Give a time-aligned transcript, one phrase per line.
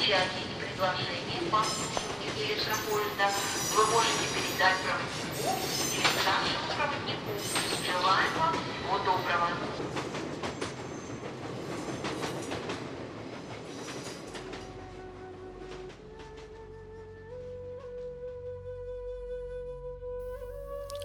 [0.00, 3.26] Замечания и предложения по обслуживанию электропоезда
[3.76, 5.50] вы можете передать проводнику
[5.92, 7.30] или старшему проводнику.
[7.84, 9.48] Желаем вам всего доброго.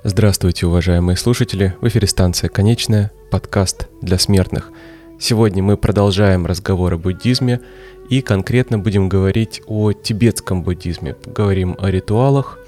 [0.03, 1.75] Здравствуйте, уважаемые слушатели!
[1.81, 4.71] В эфире станция «Конечная», подкаст для смертных.
[5.19, 7.61] Сегодня мы продолжаем разговор о буддизме
[8.09, 11.15] и конкретно будем говорить о тибетском буддизме.
[11.25, 12.59] Говорим о ритуалах,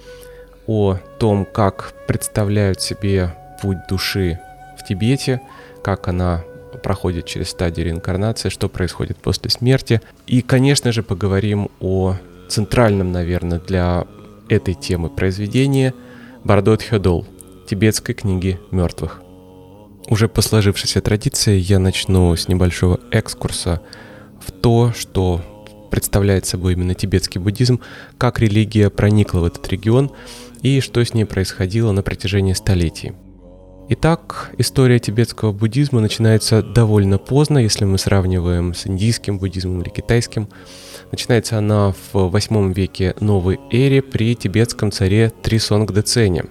[0.65, 4.39] о том, как представляют себе путь души
[4.79, 5.41] в Тибете,
[5.83, 6.43] как она
[6.83, 10.01] проходит через стадии реинкарнации, что происходит после смерти.
[10.25, 12.15] И, конечно же, поговорим о
[12.49, 14.05] центральном, наверное, для
[14.49, 15.93] этой темы произведении–
[16.47, 17.25] Бардот Хёдол,
[17.67, 19.21] тибетской книги мертвых.
[20.09, 23.81] Уже по сложившейся традиции я начну с небольшого экскурса
[24.39, 25.41] в то, что
[25.91, 27.81] представляет собой именно тибетский буддизм,
[28.17, 30.11] как религия проникла в этот регион
[30.61, 33.13] и что с ней происходило на протяжении столетий.
[33.89, 40.49] Итак, история тибетского буддизма начинается довольно поздно, если мы сравниваем с индийским буддизмом или китайским.
[41.11, 46.45] Начинается она в 8 веке новой эре при тибетском царе Трисонгдецене.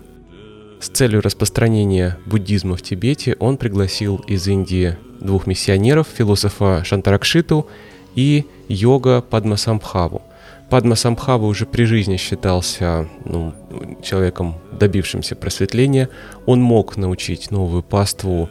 [0.80, 7.68] С целью распространения буддизма в Тибете он пригласил из Индии двух миссионеров, философа Шантаракшиту
[8.14, 10.22] и йога Падмасамбхаву.
[10.70, 13.54] Падмасамбхава уже при жизни считался ну,
[14.02, 16.08] человеком, добившимся просветления.
[16.44, 18.50] Он мог научить новую паству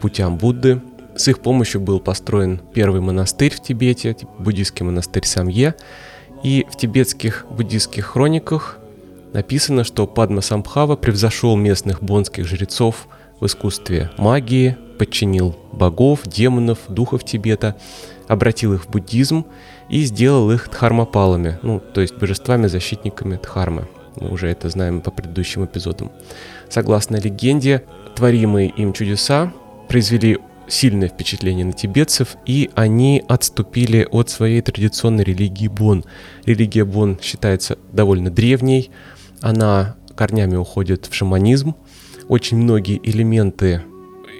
[0.00, 0.80] путям Будды,
[1.16, 5.74] с их помощью был построен первый монастырь в Тибете, буддийский монастырь Самье.
[6.42, 8.78] И в тибетских буддийских хрониках
[9.36, 13.06] написано, что Падма Самбхава превзошел местных бонских жрецов
[13.38, 17.76] в искусстве магии, подчинил богов, демонов, духов Тибета,
[18.28, 19.44] обратил их в буддизм
[19.90, 23.86] и сделал их дхармапалами, ну, то есть божествами-защитниками Дхармы.
[24.18, 26.10] Мы уже это знаем по предыдущим эпизодам.
[26.70, 27.82] Согласно легенде,
[28.14, 29.52] творимые им чудеса
[29.86, 36.04] произвели сильное впечатление на тибетцев, и они отступили от своей традиционной религии Бон.
[36.46, 38.90] Религия Бон считается довольно древней,
[39.40, 41.74] она корнями уходит в шаманизм.
[42.28, 43.82] Очень многие элементы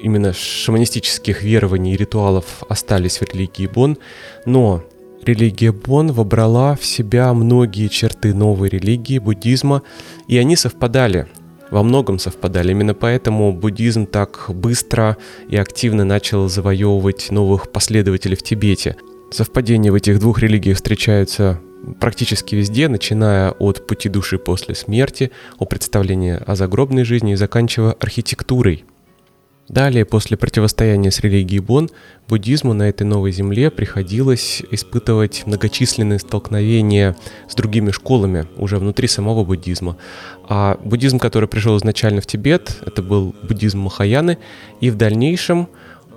[0.03, 3.99] именно шаманистических верований и ритуалов остались в религии Бон,
[4.45, 4.83] но
[5.23, 9.83] религия Бон вобрала в себя многие черты новой религии, буддизма,
[10.29, 11.27] и они совпадали
[11.71, 12.71] во многом совпадали.
[12.71, 15.17] Именно поэтому буддизм так быстро
[15.49, 18.97] и активно начал завоевывать новых последователей в Тибете.
[19.31, 21.61] Совпадения в этих двух религиях встречаются
[22.01, 27.93] практически везде, начиная от пути души после смерти, о представлении о загробной жизни и заканчивая
[27.93, 28.85] архитектурой–
[29.69, 31.91] Далее, после противостояния с религией Бон,
[32.29, 37.17] буддизму на этой новой земле приходилось испытывать многочисленные столкновения
[37.49, 39.97] с другими школами уже внутри самого буддизма.
[40.49, 44.39] А буддизм, который пришел изначально в Тибет, это был буддизм Махаяны,
[44.81, 45.69] и в дальнейшем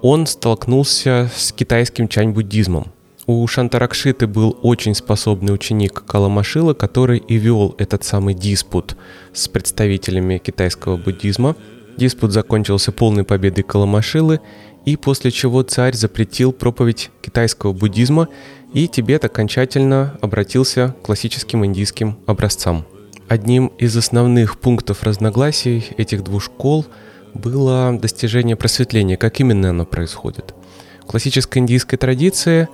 [0.04, 2.92] он столкнулся с китайским чань-буддизмом.
[3.32, 8.98] У Шантаракшиты был очень способный ученик Каламашила, который и вел этот самый диспут
[9.34, 11.56] с представителями китайского буддизма–
[12.00, 14.40] Диспут закончился полной победой Каламашилы,
[14.86, 18.30] и после чего царь запретил проповедь китайского буддизма,
[18.74, 22.86] и Тибет окончательно обратился к классическим индийским образцам.
[23.28, 26.86] Одним из основных пунктов разногласий этих двух школ
[27.34, 29.18] было достижение просветления.
[29.18, 30.56] Как именно оно происходит?
[31.02, 32.70] В классической индийской традиции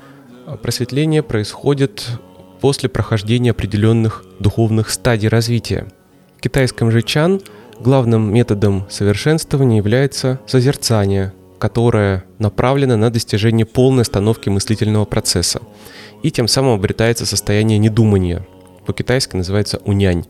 [0.62, 2.08] просветление происходит
[2.62, 5.88] после прохождения определенных духовных стадий развития.
[6.38, 7.42] В китайском же чан–
[7.80, 15.62] Главным методом совершенствования является созерцание, которое направлено на достижение полной остановки мыслительного процесса.
[16.24, 18.48] И тем самым обретается состояние недумания.
[18.86, 20.26] По-китайски называется унянь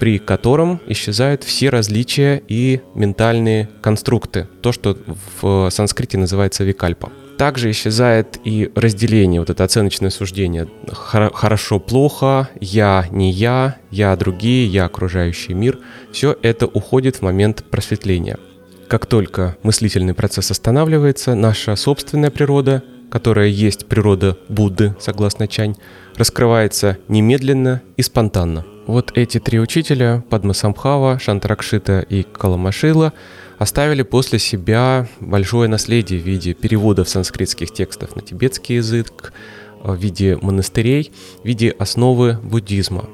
[0.00, 4.98] при котором исчезают все различия и ментальные конструкты, то, что
[5.40, 7.12] в санскрите называется викальпа.
[7.38, 10.68] Также исчезает и разделение, вот это оценочное суждение.
[10.88, 15.78] Хорошо-плохо, я не я, я другие, я окружающий мир.
[16.12, 18.38] Все это уходит в момент просветления.
[18.88, 25.74] Как только мыслительный процесс останавливается, наша собственная природа, которая есть природа Будды, согласно Чань,
[26.16, 28.64] раскрывается немедленно и спонтанно.
[28.86, 33.12] Вот эти три учителя, Падмасамбхава, Шантракшита и Каламашила,
[33.58, 39.32] оставили после себя большое наследие в виде переводов санскритских текстов на тибетский язык,
[39.82, 41.12] в виде монастырей,
[41.42, 43.08] в виде основы буддизма.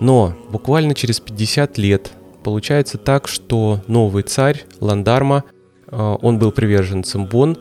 [0.00, 2.12] Но буквально через 50 лет
[2.42, 5.44] получается так, что новый царь Ландарма,
[5.86, 7.56] э, он был приверженцем Бон,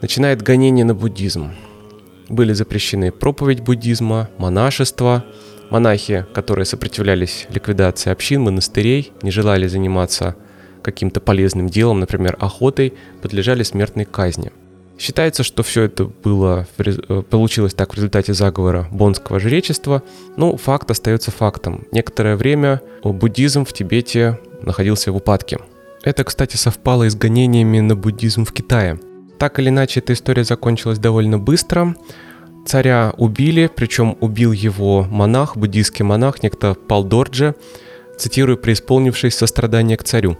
[0.00, 1.52] начинает гонение на буддизм.
[2.28, 5.24] Были запрещены проповедь буддизма, монашество.
[5.68, 10.36] Монахи, которые сопротивлялись ликвидации общин, монастырей, не желали заниматься
[10.86, 14.52] каким-то полезным делом, например, охотой, подлежали смертной казни.
[14.98, 20.02] Считается, что все это было, э, получилось так в результате заговора бонского жречества,
[20.36, 21.84] но ну, факт остается фактом.
[21.92, 25.58] Некоторое время буддизм в Тибете находился в упадке.
[26.02, 28.98] Это, кстати, совпало и с гонениями на буддизм в Китае.
[29.38, 31.94] Так или иначе, эта история закончилась довольно быстро.
[32.64, 37.54] Царя убили, причем убил его монах, буддийский монах, некто Палдорджи,
[38.16, 40.38] цитирую, преисполнившись сострадания к царю.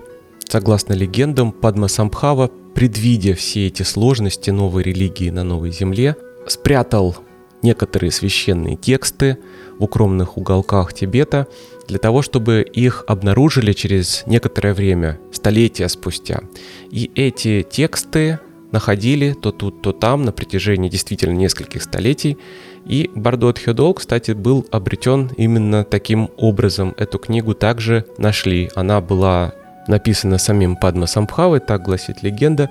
[0.48, 6.16] Согласно легендам, Падма Самбхава, предвидя все эти сложности новой религии на новой земле,
[6.46, 7.16] спрятал
[7.62, 9.38] некоторые священные тексты
[9.78, 11.48] в укромных уголках Тибета
[11.88, 16.42] для того, чтобы их обнаружили через некоторое время, столетия спустя.
[16.90, 18.38] И эти тексты
[18.72, 22.36] находили то тут, то там на протяжении действительно нескольких столетий.
[22.84, 26.94] И Бардот Хёдол, кстати, был обретен именно таким образом.
[26.96, 28.70] Эту книгу также нашли.
[28.74, 29.54] Она была
[29.88, 32.70] написана самим Падма Самбхавой, так гласит легенда.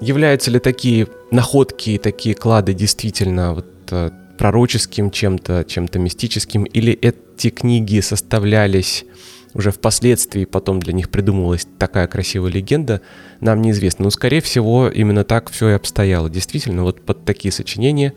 [0.00, 7.50] Являются ли такие находки, такие клады действительно вот, э, пророческим чем-то, чем-то мистическим, или эти
[7.50, 9.04] книги составлялись
[9.52, 13.00] уже впоследствии, потом для них придумывалась такая красивая легенда,
[13.40, 14.04] нам неизвестно.
[14.04, 16.30] Но, скорее всего, именно так все и обстояло.
[16.30, 18.14] Действительно, вот под такие сочинения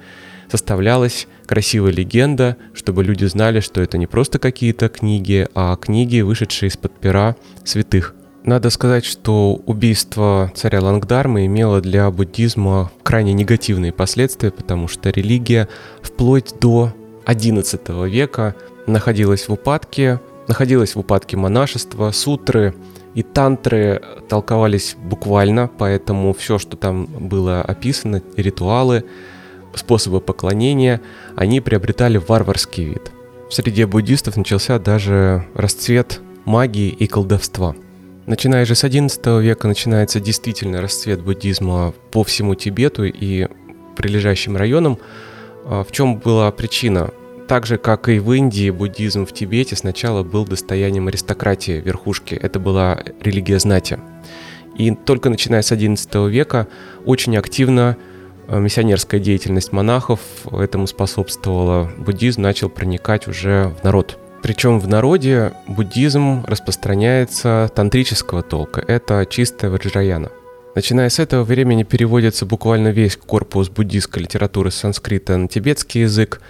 [0.49, 6.69] составлялась красивая легенда, чтобы люди знали, что это не просто какие-то книги, а книги, вышедшие
[6.69, 7.35] из-под пера
[7.65, 8.15] святых.
[8.45, 15.69] Надо сказать, что убийство царя Лангдарма имело для буддизма крайне негативные последствия, потому что религия
[16.01, 16.93] вплоть до
[17.25, 18.53] XI века
[18.85, 20.19] находилась в упадке,
[20.49, 22.75] находилась в упадке монашества, сутры
[23.15, 29.05] и тантры толковались буквально, поэтому все, что там было описано, ритуалы,
[29.73, 30.99] способы поклонения,
[31.37, 33.09] они приобретали варварский вид.
[33.49, 37.73] В среде буддистов начался даже расцвет магии и колдовства–
[38.25, 43.47] Начиная же с XI века начинается действительно расцвет буддизма по всему Тибету и
[43.97, 44.97] прилежащим районам.
[45.65, 47.11] А, в чем была причина?
[47.49, 52.33] Так же, как и в Индии, буддизм в Тибете сначала был достоянием аристократии, верхушки.
[52.33, 53.99] Это была религия знати.
[54.77, 56.69] И только начиная с XI века
[57.05, 57.97] очень активно
[58.47, 61.91] а, миссионерская деятельность монахов этому способствовала.
[61.97, 68.83] Буддизм начал проникать уже в народ– причем в народе буддизм распространяется тантрического толка.
[68.85, 70.31] Это чистая ваджраяна.
[70.75, 76.41] Начиная с этого времени переводится буквально весь корпус буддийской литературы с санскрита на тибетский язык.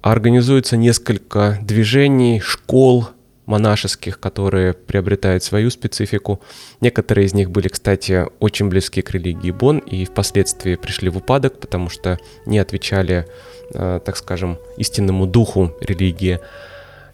[0.00, 3.08] Организуется несколько движений, школ
[3.44, 6.40] монашеских, которые приобретают свою специфику.
[6.80, 11.60] Некоторые из них были, кстати, очень близки к религии Бон и впоследствии пришли в упадок,
[11.60, 13.26] потому что не отвечали,
[13.74, 16.40] э, так скажем, истинному духу религии.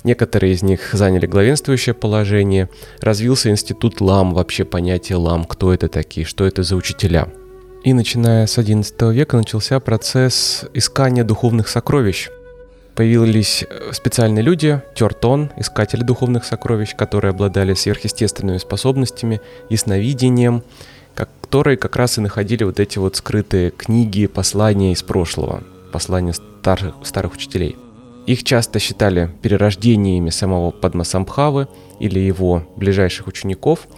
[0.02, 2.70] Некоторые из них заняли главенствующее положение.
[3.00, 7.28] Развился институт лам, вообще понятие лам, кто это такие, что это за учителя.
[7.84, 12.28] И начиная с XI века начался процесс искания духовных сокровищ.
[12.94, 19.40] Появились э, специальные люди, тертон, искатели духовных сокровищ, которые обладали сверхъестественными способностями,
[19.70, 20.62] ясновидением,
[21.14, 26.94] которые как раз и находили вот эти вот скрытые книги, послания из прошлого, послания старых,
[27.04, 27.76] старых учителей–
[28.26, 33.88] их часто считали перерождениями самого Падмасамбхавы или его ближайших учеников.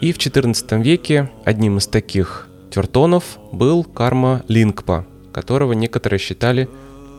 [0.00, 6.68] И в XIV веке одним из таких тертонов был Карма Лингпа, которого некоторые считали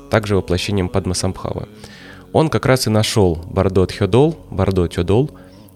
[0.10, 1.68] также воплощением Падмасамбхавы.
[2.34, 5.32] Он как раз и нашел Бардо Тхёдол, Бардо Тёдол,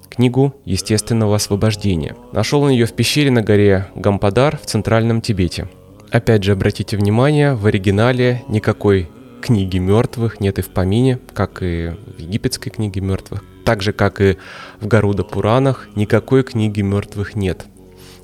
[0.10, 2.16] книгу естественного освобождения.
[2.34, 5.68] Нашел он ее в пещере на горе Гампадар в центральном Тибете.
[6.12, 9.10] Опять же, обратите внимание, в оригинале никакой
[9.42, 13.44] книги мертвых нет и в помине, как и в египетской книге мертвых.
[13.66, 14.38] Так же, как и
[14.80, 17.66] в Гаруда Пуранах, никакой книги мертвых нет.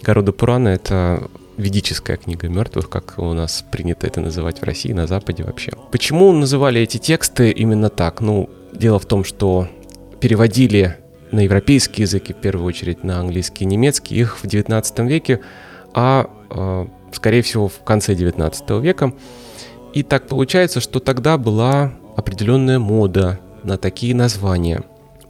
[0.01, 5.07] Гаруда Пурана— это ведическая книга мертвых, как у нас принято это называть в России, на
[5.07, 5.73] Западе вообще.
[5.91, 8.21] Почему называли эти тексты именно так?
[8.21, 9.67] Ну, дело в том, что
[10.19, 10.97] переводили
[11.31, 15.41] на европейский язык, и в первую очередь на английский и немецкий, их в 19 веке,
[15.93, 19.13] а, э, скорее всего, в конце 19 века
[19.93, 24.83] и так получается, что тогда была определенная мода на такие названия.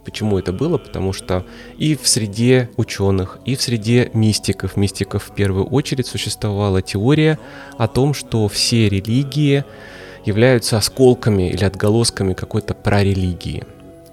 [0.04, 0.78] Почему это было?
[0.78, 1.44] Потому что
[1.76, 7.38] и в среде ученых, и в среде мистиков, мистиков в первую очередь существовала теория
[7.76, 9.64] о том, что все религии
[10.24, 13.64] являются осколками или отголосками какой-то прорелигии.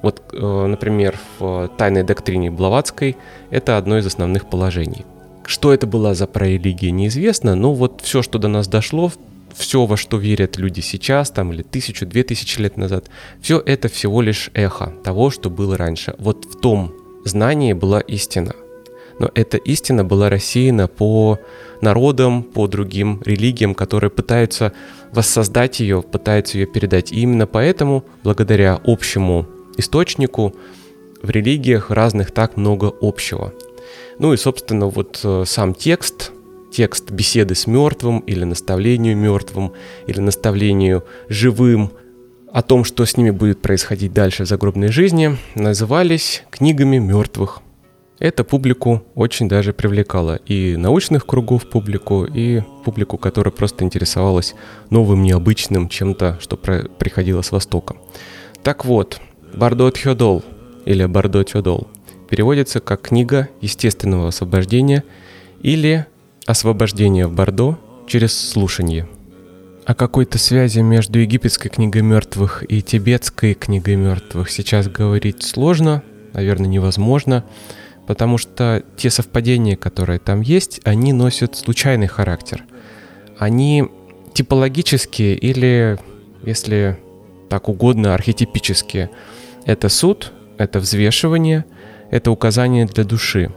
[0.02, 3.16] Вот, э, например, в «Тайной доктрине Блаватской»
[3.50, 5.06] это одно из основных положений.
[5.46, 9.12] Что это была за прорелигия, неизвестно, но вот все, что до нас дошло,
[9.56, 13.10] все, во что верят люди сейчас, там, или тысячу, две тысячи лет назад,
[13.42, 16.16] все это всего лишь эхо того, что было раньше.
[16.20, 16.94] Вот в том
[17.24, 18.54] знании была истина.
[19.18, 21.40] Но эта истина была рассеяна по
[21.82, 24.74] народам, по другим религиям, которые пытаются
[25.14, 27.14] воссоздать ее, пытаются ее передать.
[27.14, 29.48] И именно поэтому, благодаря общему
[29.78, 30.54] источнику,
[31.22, 33.54] в религиях разных так много общего.
[34.20, 36.32] Ну и, собственно, вот э, сам текст,
[36.75, 39.72] текст беседы с мертвым или наставлению мертвым,
[40.08, 41.91] или наставлению живым
[42.51, 47.62] о том, что с ними будет происходить дальше в загробной жизни, назывались книгами мертвых.
[48.20, 50.36] Это публику очень даже привлекало.
[50.46, 54.53] И научных кругов публику, и публику, которая просто интересовалась
[54.89, 57.96] новым, необычным чем-то, что приходило с Востока.
[58.63, 59.20] Так вот,
[59.53, 60.44] Бардо Тхёдол
[60.86, 61.88] или Бардо Тхёдол
[62.29, 65.03] переводится как «Книга естественного освобождения»
[65.62, 66.05] или
[66.46, 69.08] «Освобождение в Бордо через слушание».
[69.86, 76.68] О какой-то связи между египетской книгой мертвых и тибетской книгой мертвых сейчас говорить сложно, наверное,
[76.68, 77.46] невозможно,
[78.08, 82.64] потому что те совпадения, которые там есть, они носят случайный характер.
[83.38, 83.86] Они
[84.34, 85.98] типологические или,
[86.44, 87.00] если
[87.50, 89.10] так угодно, архетипические.
[89.66, 91.66] Это суд, это взвешивание,
[92.12, 93.52] это указание для души.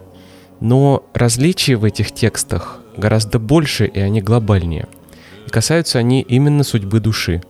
[0.59, 4.87] Но различия в этих текстах гораздо больше, и они глобальнее–
[5.49, 7.41] и касаются они именно судьбы души.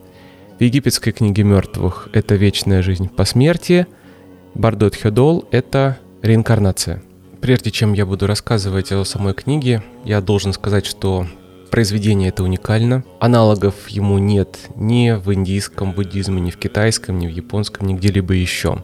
[0.58, 3.86] В египетской книге мертвых это вечная жизнь по смерти,
[4.54, 7.02] Бардот Хедол— это реинкарнация.
[7.42, 11.26] Прежде чем я буду рассказывать о самой книге, я должен сказать, что
[11.70, 13.04] произведение это уникально.
[13.20, 18.32] Аналогов ему нет ни в индийском буддизме, ни в китайском, ни в японском, ни где-либо
[18.32, 18.82] еще.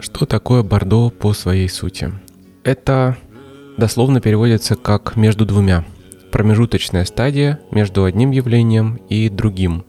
[0.00, 2.12] Что такое Бардо по своей сути?
[2.62, 3.16] Это
[3.76, 5.84] дословно переводится как «между двумя»
[6.34, 9.84] промежуточная стадия между одним явлением и другим.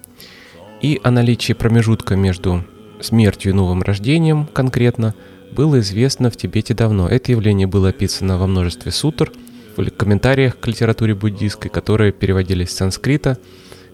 [0.80, 2.63] И о наличии промежутка между
[3.01, 5.15] смертью и новым рождением конкретно
[5.54, 7.08] было известно в Тибете давно.
[7.08, 9.32] Это явление было описано во множестве сутр,
[9.75, 13.39] в комментариях к литературе буддийской, которые переводились с санскрита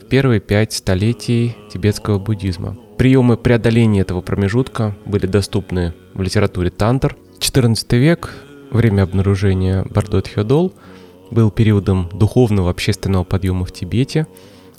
[0.01, 2.77] в первые пять столетий тибетского буддизма.
[2.97, 7.15] Приемы преодоления этого промежутка были доступны в литературе тантр.
[7.39, 8.35] 14 век,
[8.71, 10.73] время обнаружения Бардот Хёдол–
[11.31, 14.27] был периодом духовного общественного подъема в Тибете.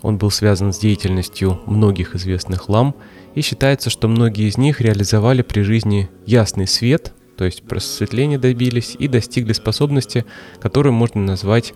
[0.02, 2.94] Он был связан с деятельностью многих известных лам,
[3.34, 8.94] и считается, что многие из них реализовали при жизни ясный свет, то есть просветления добились
[8.98, 10.26] и достигли способности,
[10.60, 11.72] которую можно назвать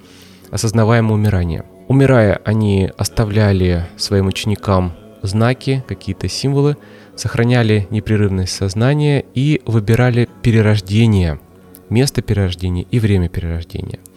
[0.50, 1.64] осознаваемое умирание.
[1.88, 4.92] Умирая, они оставляли своим ученикам
[5.22, 6.76] знаки, какие-то символы,
[7.14, 11.40] сохраняли непрерывность сознания и выбирали перерождение,
[11.90, 14.00] место перерождения и время перерождения–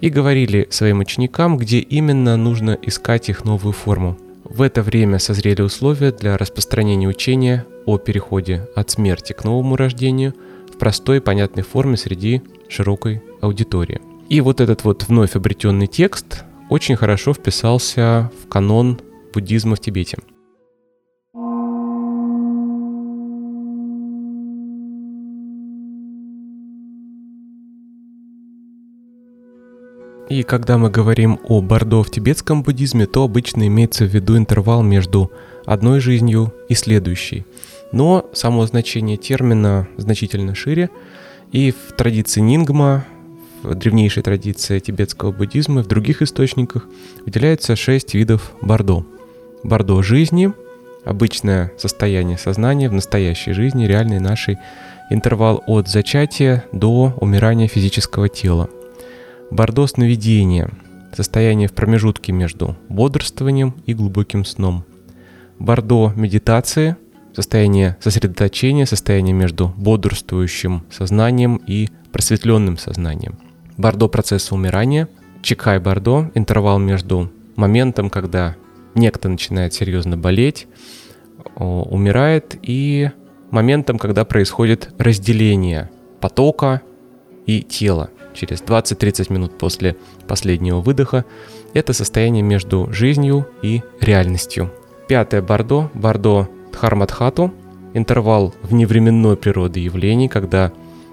[0.00, 4.16] и говорили своим ученикам, где именно нужно искать их новую форму.
[4.44, 10.34] В это время созрели условия для распространения учения о переходе от смерти к новому рождению
[10.72, 14.00] в простой и понятной форме среди широкой аудитории.
[14.28, 19.00] И вот этот вот вновь обретенный текст очень хорошо вписался в канон
[19.32, 20.18] буддизма в Тибете.
[30.28, 34.82] И когда мы говорим о Бордо в тибетском буддизме, то обычно имеется в виду интервал
[34.82, 35.32] между
[35.64, 37.46] одной жизнью и следующей.
[37.92, 40.90] Но само значение термина значительно шире,
[41.50, 43.06] и в традиции Нингма,
[43.62, 46.86] в древнейшей традиции тибетского буддизма, в других источниках
[47.24, 49.06] выделяется шесть видов Бордо.
[49.62, 50.52] Бордо жизни,
[51.06, 54.58] обычное состояние сознания в настоящей жизни, реальной нашей,
[55.08, 58.68] интервал от зачатия до умирания физического тела–
[59.50, 60.70] Бордо сновидения–
[61.16, 64.84] состояние в промежутке между бодрствованием и глубоким сном.
[65.58, 66.96] Бордо медитации–
[67.34, 73.38] состояние сосредоточения, состояние между бодрствующим сознанием и просветленным сознанием.
[73.78, 75.08] Бордо процесса умирания–
[75.42, 78.54] Чикай Бордо– интервал между моментом, когда
[78.94, 80.66] некто начинает серьезно болеть,
[81.54, 83.10] умирает, и
[83.50, 85.90] моментом, когда происходит разделение
[86.20, 86.82] потока
[87.46, 91.24] и тела– через 20-30 минут после последнего выдоха,
[91.74, 94.70] это состояние между жизнью и реальностью.
[95.06, 97.52] Пятое Бордо, Бордо Дхарматхату,
[97.94, 100.72] интервал вневременной природы явлений, когда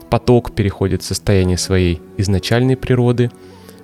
[0.10, 3.32] поток переходит в состояние своей изначальной природы,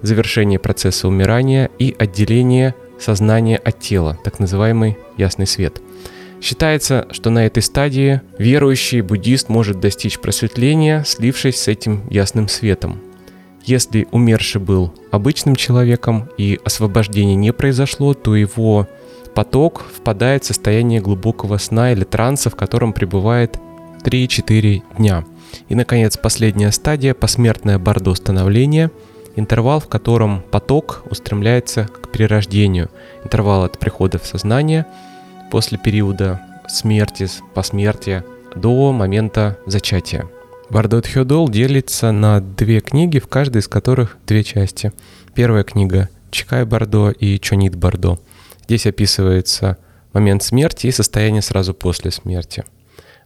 [0.01, 5.81] завершение процесса умирания и отделение сознания от тела, так называемый ясный свет.
[6.41, 12.99] Считается, что на этой стадии верующий буддист может достичь просветления, слившись с этим ясным светом.
[13.63, 18.87] Если умерший был обычным человеком и освобождение не произошло, то его
[19.35, 23.59] поток впадает в состояние глубокого сна или транса, в котором пребывает
[24.03, 25.25] 3-4 дня.
[25.69, 28.89] И, наконец, последняя стадия– посмертное бордо становления,
[29.35, 32.89] интервал, в котором поток устремляется к перерождению.
[33.23, 34.85] Интервал от прихода в сознание–
[35.51, 38.23] после периода смерти, посмертия
[38.55, 40.27] до момента зачатия.
[40.71, 44.93] Бардот Хёдол делится на две книги, в каждой из которых две части.
[45.35, 48.19] Первая книга Чикай Бардо и Чонит Бардо.
[48.63, 49.77] Здесь описывается
[50.13, 52.63] момент смерти и состояние сразу после смерти.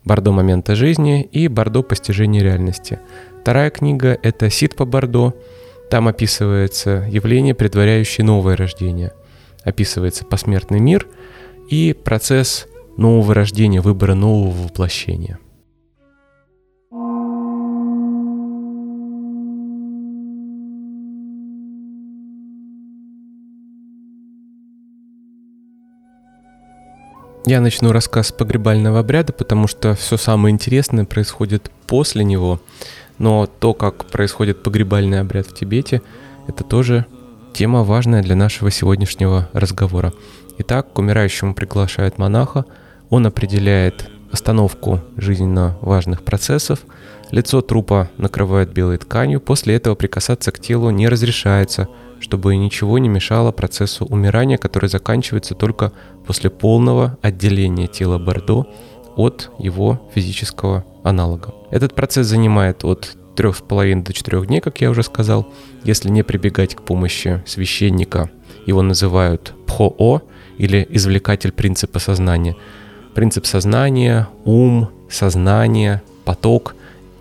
[0.04, 3.00] Бардо момента жизни и Бардо постижения реальности.
[3.42, 5.34] Вторая книга— это Ситпа Бардо.
[5.90, 9.14] Там описывается явление, предваряющее новое рождение.
[9.64, 11.08] Описывается посмертный мир—
[11.70, 15.40] и процесс нового рождения, выбора нового воплощения.
[27.48, 32.60] Я начну рассказ погребального обряда, потому что все самое интересное происходит после него.
[33.20, 36.02] Но то, как происходит погребальный обряд в Тибете,
[36.48, 37.06] это тоже
[37.54, 40.12] тема важная для нашего сегодняшнего разговора.
[40.58, 42.66] Итак, к умирающему приглашают монаха,
[43.12, 46.80] он определяет остановку жизненно важных процессов,
[47.32, 51.88] лицо трупа накрывают белой тканью, после этого прикасаться к телу не разрешается,
[52.20, 55.92] чтобы ничего не мешало процессу умирания, который заканчивается только
[56.26, 58.68] после полного отделения тела Бордо
[59.16, 61.54] от его физического аналога.
[61.72, 65.48] Этот процесс занимает от 3,5 до 4 дней, как я уже сказал,
[65.84, 68.30] если не прибегать к помощи священника.
[68.66, 70.22] Его называют пхоо,
[70.58, 72.56] или извлекатель принципа сознания.
[73.14, 76.76] Принцип сознания, ум, сознание, поток,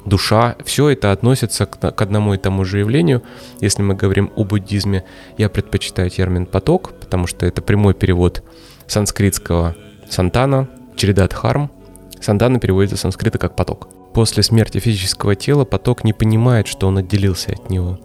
[0.05, 3.23] душа, все это относится к, к одному и тому же явлению.
[3.61, 5.05] Если мы говорим о буддизме,
[5.39, 8.43] я предпочитаю термин поток, потому что это прямой перевод
[8.87, 9.77] санскритского
[10.09, 11.71] сантана, череда дхарм.
[12.21, 13.89] Сантана переводится с санскрита как поток.
[14.15, 17.99] После смерти физического тела поток не понимает, что он отделился от него.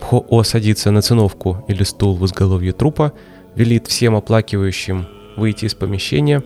[0.00, 3.12] Пхо садится на циновку или стул в изголовье трупа
[3.54, 6.42] велит всем оплакивающим выйти из помещения,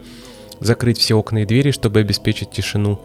[0.60, 3.00] закрыть все окна и двери, чтобы обеспечить тишину.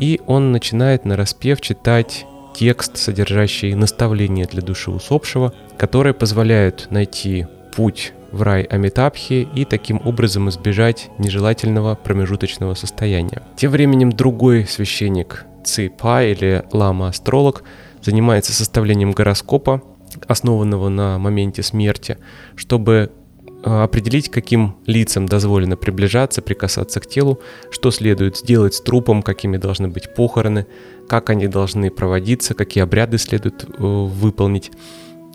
[0.00, 7.46] И он начинает на распев читать текст, содержащий наставления для души усопшего, которые позволяют найти
[7.76, 13.42] путь в рай Амитабхи и таким образом избежать нежелательного промежуточного состояния.
[13.56, 17.62] Тем временем другой священник Ципа или лама-астролог
[18.02, 19.82] занимается составлением гороскопа,
[20.26, 22.16] основанного на моменте смерти,
[22.56, 23.12] чтобы
[23.62, 29.88] определить, каким лицам дозволено приближаться, прикасаться к телу, что следует сделать с трупом, какими должны
[29.88, 30.66] быть похороны,
[31.08, 34.70] как они должны проводиться, какие обряды следует э, выполнить.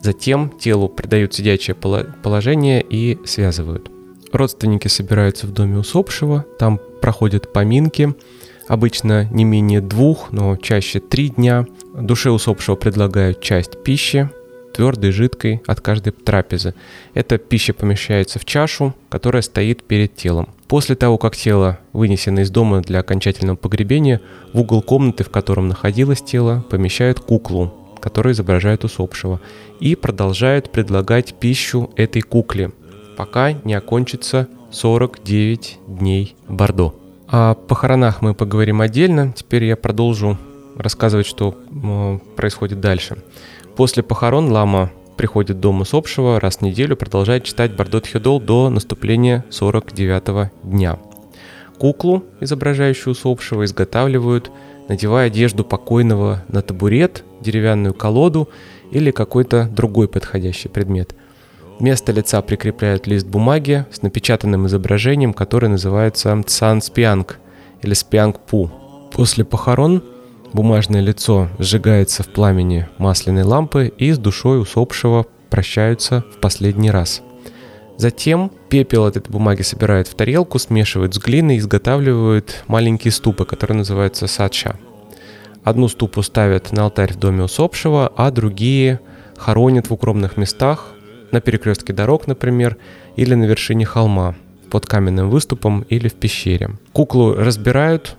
[0.01, 3.89] Затем телу придают сидячее положение и связывают.
[4.31, 8.13] Родственники собираются в доме усопшего, там проходят поминки,
[8.67, 11.65] обычно не менее двух, но чаще три дня.
[11.93, 14.29] Душе усопшего предлагают часть пищи,
[14.75, 16.75] твердой, жидкой от каждой трапезы.
[17.13, 20.49] Эта пища помещается в чашу, которая стоит перед телом.
[20.67, 24.19] После того, как тело вынесено из дома для окончательного погребения,
[24.51, 29.39] в угол комнаты, в котором находилось тело, помещают куклу, которая изображает усопшего,
[29.79, 32.71] и продолжают предлагать пищу этой кукле,
[33.15, 36.93] пока не окончится 49 дней Бордо.
[37.27, 39.33] О похоронах мы поговорим отдельно.
[39.35, 40.38] Теперь я продолжу
[40.75, 41.57] рассказывать, что
[42.35, 43.17] происходит дальше.
[43.75, 49.43] После похорон лама приходит дом усопшего раз в неделю, продолжает читать Бардот Хедол до наступления
[49.49, 50.97] 49 дня.
[51.77, 54.49] Куклу, изображающую усопшего, изготавливают,
[54.88, 58.47] надевая одежду покойного на табурет, деревянную колоду
[58.91, 61.13] или какой-то другой подходящий предмет.
[61.77, 67.39] Вместо лица прикрепляют лист бумаги с напечатанным изображением, который называется Цан Спианг
[67.81, 68.71] или Спианг Пу.
[69.11, 70.01] После похорон
[70.53, 77.21] Бумажное лицо сжигается в пламени масляной лампы и с душой усопшего прощаются в последний раз.
[77.97, 83.45] Затем пепел от этой бумаги собирают в тарелку, смешивают с глиной и изготавливают маленькие ступы,
[83.45, 84.77] которые называются садча.
[85.63, 88.99] Одну ступу ставят на алтарь в доме усопшего, а другие
[89.38, 90.91] хоронят в укромных местах,
[91.31, 92.77] на перекрестке дорог, например,
[93.15, 94.36] или на вершине холма,
[94.69, 96.71] под каменным выступом или в пещере.
[96.93, 98.15] Куклу разбирают,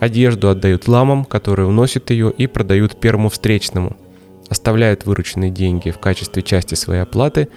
[0.00, 3.96] Одежду отдают ламам, которые уносят ее и продают первому встречному.
[4.48, 7.48] Оставляют вырученные деньги в качестве части своей оплаты.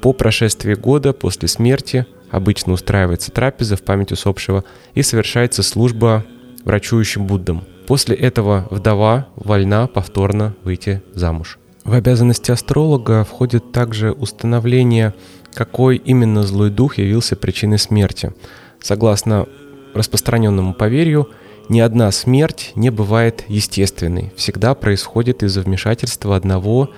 [0.00, 6.24] По прошествии года после смерти обычно устраивается трапеза в память усопшего и совершается служба
[6.64, 7.64] врачующим Буддам.
[7.86, 11.58] После этого вдова вольна повторно выйти замуж.
[11.84, 15.14] В обязанности астролога входит также установление,
[15.52, 18.32] какой именно злой дух явился причиной смерти.
[18.80, 19.46] Согласно
[19.92, 21.28] распространенному поверью,
[21.68, 26.90] ни одна смерть не бывает естественной, всегда происходит из-за вмешательства одного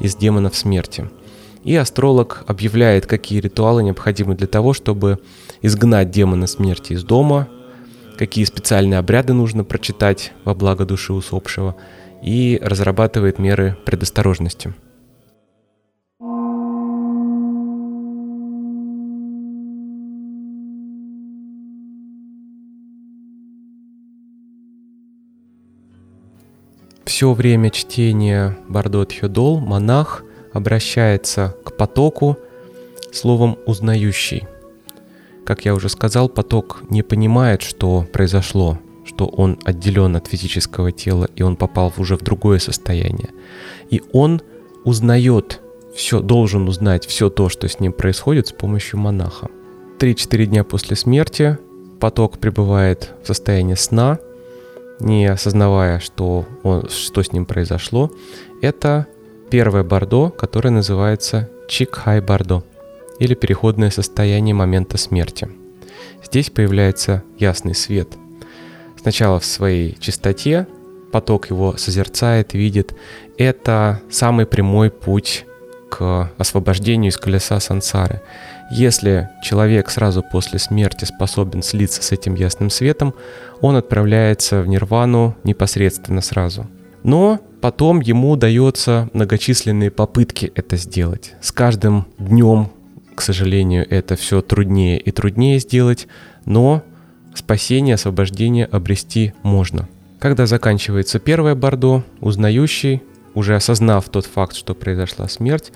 [0.00, 1.10] из демонов смерти.
[1.64, 5.18] И астролог объявляет, какие ритуалы необходимы для того, чтобы
[5.60, 7.48] изгнать демона смерти из дома,
[8.18, 11.76] какие специальные обряды нужно прочитать во благо души усопшего,
[12.22, 14.74] и разрабатывает меры предосторожности.
[27.12, 32.38] Все время чтения Бардо Тхёдол монах обращается к потоку
[33.12, 34.48] словом «узнающий».
[35.44, 41.28] Как я уже сказал, поток не понимает, что произошло, что он отделен от физического тела,
[41.36, 43.28] и он попал уже в другое состояние.
[43.90, 44.40] И он
[44.84, 45.60] узнает
[45.94, 49.48] все, должен узнать все то, что с ним происходит с помощью монаха.
[49.98, 51.58] Три-четыре дня после смерти
[52.00, 54.18] поток пребывает в состоянии сна–
[55.02, 58.10] не осознавая, что, он, что с ним произошло,
[58.60, 59.06] это
[59.50, 62.64] первое бордо, которое называется Чикхай бордо
[63.18, 65.48] или переходное состояние момента смерти.
[66.24, 68.08] Здесь появляется ясный свет.
[69.00, 70.66] Сначала в своей чистоте,
[71.10, 72.94] поток его созерцает, видит.
[73.36, 75.44] Это самый прямой путь
[75.90, 78.22] к освобождению из колеса сансары.
[78.74, 83.12] Если человек сразу после смерти способен слиться с этим ясным светом,
[83.60, 86.66] он отправляется в нирвану непосредственно сразу.
[87.02, 91.34] Но потом ему дается многочисленные попытки это сделать.
[91.42, 92.70] С каждым днем,
[93.14, 96.08] к сожалению, это все труднее и труднее сделать,
[96.46, 96.82] но
[97.34, 99.86] спасение, освобождение обрести можно.
[100.18, 103.02] Когда заканчивается первое бордо, узнающий
[103.34, 105.72] уже осознав тот факт, что произошла смерть,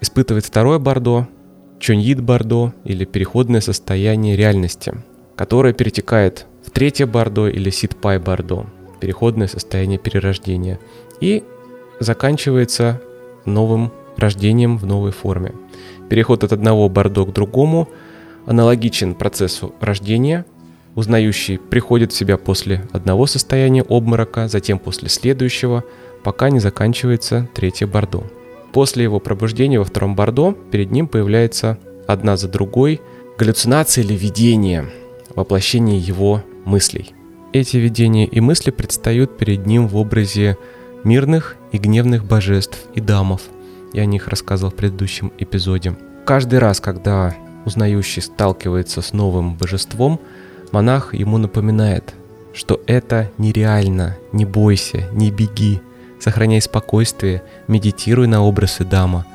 [0.00, 1.28] испытывает второе бордо,
[1.84, 4.94] чоньид бордо или переходное состояние реальности,
[5.36, 8.64] которое перетекает в третье бордо или ситпай бордо,
[9.00, 10.80] переходное состояние перерождения,
[11.20, 11.44] и
[12.00, 13.02] заканчивается
[13.44, 15.52] новым рождением в новой форме.
[16.08, 17.90] Переход от одного бордо к другому
[18.46, 20.46] аналогичен процессу рождения.
[20.94, 25.84] Узнающий приходит в себя после одного состояния обморока, затем после следующего–
[26.24, 28.24] пока не заканчивается третье бордо.
[28.74, 33.00] После его пробуждения во втором бордо перед ним появляется одна за другой
[33.38, 34.90] галлюцинации или видения,
[35.36, 37.14] воплощение его мыслей.
[37.52, 40.58] Эти видения и мысли предстают перед ним в образе
[41.04, 43.42] мирных и гневных божеств и дамов.
[43.92, 45.96] Я о них рассказывал в предыдущем эпизоде.
[46.26, 50.20] Каждый раз, когда узнающий сталкивается с новым божеством,
[50.72, 52.12] монах ему напоминает,
[52.52, 55.80] что это нереально, не бойся, не беги,
[56.24, 59.26] Сохраняй спокойствие, медитируй на образы Дама,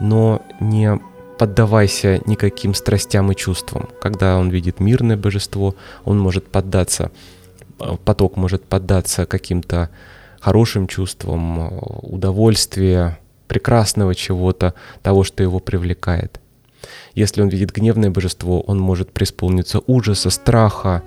[0.00, 0.98] но не
[1.38, 3.88] поддавайся никаким страстям и чувствам.
[4.00, 7.12] Когда он видит мирное божество, он может поддаться,
[8.04, 9.90] поток может поддаться каким-то
[10.40, 16.40] хорошим чувствам, удовольствия, прекрасного чего-то, того, что его привлекает.
[17.14, 21.04] Если он видит гневное божество, он может преисполниться ужаса, страха,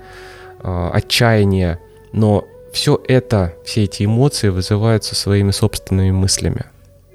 [0.61, 1.81] а, отчаяния,
[2.13, 6.65] но все это, все эти эмоции вызываются своими собственными мыслями.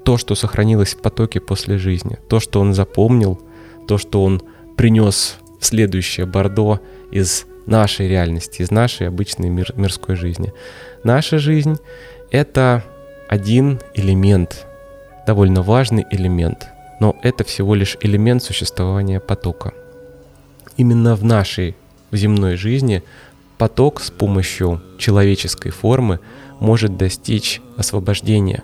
[0.03, 3.41] То, что сохранилось в потоке после жизни, то, что он запомнил,
[3.87, 4.41] то, что он
[4.75, 10.53] принес в следующее Бордо из нашей реальности, из нашей обычной мир, мирской жизни.
[11.03, 11.77] Наша жизнь—
[12.31, 12.83] это
[13.29, 14.65] один элемент,
[15.25, 16.67] довольно важный элемент,
[16.99, 19.73] но это всего лишь элемент существования потока.
[20.75, 21.75] Именно в нашей
[22.11, 23.03] в земной жизни
[23.57, 26.19] поток с помощью человеческой формы
[26.59, 28.63] может достичь освобождения.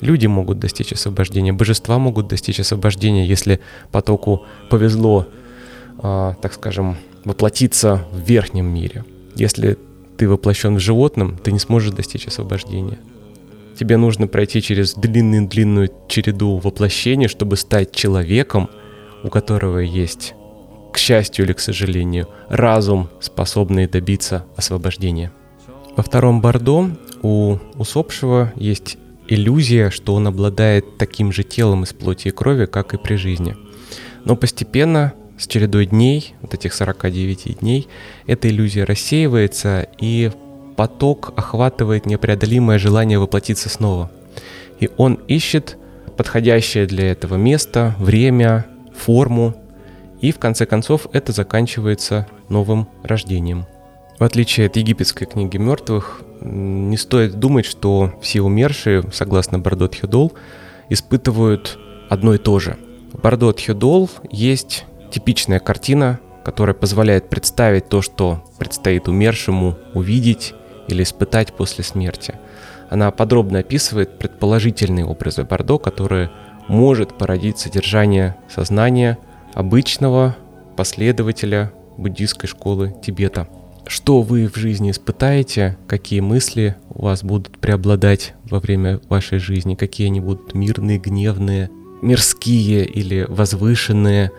[0.00, 5.26] Люди могут достичь освобождения, божества могут достичь освобождения, если потоку повезло,
[6.02, 9.04] э, так скажем, воплотиться в верхнем мире.
[9.34, 9.78] Если
[10.16, 12.98] ты воплощен в животном, ты не сможешь достичь освобождения.
[13.78, 18.68] Тебе нужно пройти через длинную-длинную череду воплощений, чтобы стать человеком,
[19.24, 20.34] у которого есть
[20.94, 25.32] к счастью или к сожалению, разум, способный добиться освобождения.
[25.96, 26.88] Во втором Бордо
[27.20, 32.94] у усопшего есть иллюзия, что он обладает таким же телом из плоти и крови, как
[32.94, 33.56] и при жизни.
[34.24, 37.88] Но постепенно, с чередой дней, вот этих 49 дней,
[38.28, 40.30] эта иллюзия рассеивается, и
[40.76, 44.12] поток охватывает непреодолимое желание воплотиться снова.
[44.78, 45.76] И он ищет
[46.16, 49.56] подходящее для этого место, время, форму,
[50.24, 53.66] И в конце концов это заканчивается новым рождением.
[54.18, 60.32] В отличие от египетской книги мертвых, не стоит думать, что все умершие, согласно Бардот Хюдол,
[60.88, 62.78] испытывают одно и то же.
[63.12, 70.54] В Бардот Хюдол есть типичная картина, которая позволяет представить то, что предстоит умершему увидеть
[70.88, 72.36] или испытать после смерти.
[72.88, 76.30] Она подробно описывает предположительные образы Бордо, которые
[76.66, 79.18] может породить содержание сознания
[79.54, 80.36] обычного
[80.76, 83.48] последователя буддийской школы Тибета–
[83.86, 89.74] что вы в жизни испытаете, какие мысли у вас будут преобладать во время вашей жизни,
[89.74, 91.70] какие они будут мирные, гневные,
[92.02, 94.30] мирские или возвышенные.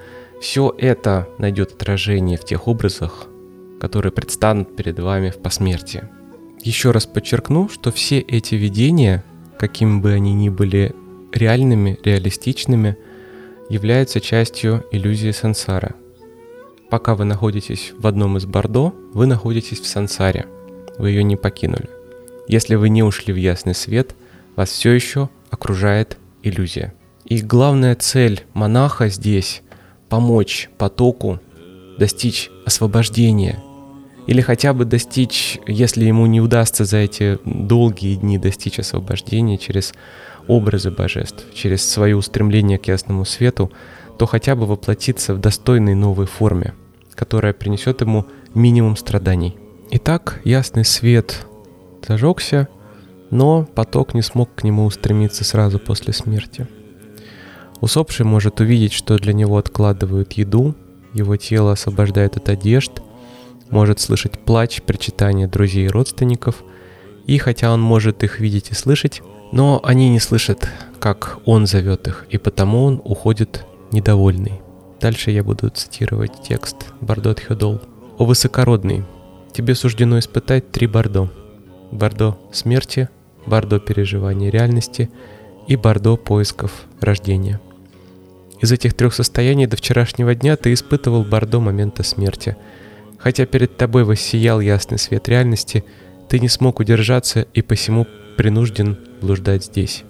[0.41, 3.27] Все это найдет отражение в тех образах,
[3.79, 6.03] которые предстанут перед вами в посмертии.
[6.61, 9.23] Еще раз подчеркну, что все эти видения,
[9.59, 10.95] какими бы они ни были
[11.31, 12.97] реальными, реалистичными,
[13.69, 15.93] являются частью иллюзии сансары–
[16.89, 20.45] Пока вы находитесь в одном из Бордо, вы находитесь в сансаре.
[20.97, 21.89] Вы ее не покинули.
[22.47, 24.15] Если вы не ушли в ясный свет,
[24.55, 26.93] вас все еще окружает иллюзия.
[27.25, 29.61] И главная цель монаха здесь–
[30.09, 31.39] помочь потоку
[31.97, 33.61] достичь освобождения.
[34.27, 39.93] Или хотя бы достичь, если ему не удастся за эти долгие дни достичь освобождения через
[40.47, 43.71] образы божеств, через свое устремление к ясному свету,
[44.17, 46.73] то хотя бы воплотиться в достойной новой форме,
[47.13, 49.57] которая принесет ему минимум страданий.
[49.91, 51.45] Итак, ясный свет
[52.07, 52.67] зажегся,
[53.31, 56.67] но поток не смог к нему устремиться сразу после смерти.
[57.81, 60.75] Усопший может увидеть, что для него откладывают еду,
[61.13, 62.91] его тело освобождает от одежд,
[63.69, 66.63] может слышать плач, причитания друзей и родственников,
[67.27, 72.07] и хотя он может их видеть и слышать, но они не слышат, как он зовет
[72.07, 74.61] их, и потому он уходит недовольный.
[74.99, 77.81] Дальше я буду цитировать текст Бардот Хедол.
[78.17, 79.03] «О высокородный,
[79.53, 81.29] тебе суждено испытать три Бардо.
[81.91, 83.09] Бардо смерти,
[83.45, 85.09] Бардо переживания реальности
[85.67, 87.59] и Бардо поисков рождения.
[88.61, 92.55] Из этих трех состояний до вчерашнего дня ты испытывал Бардо момента смерти.
[93.17, 95.83] Хотя перед тобой воссиял ясный свет реальности,
[96.29, 98.07] ты не смог удержаться и посему
[98.37, 100.03] принужден блуждать здесь.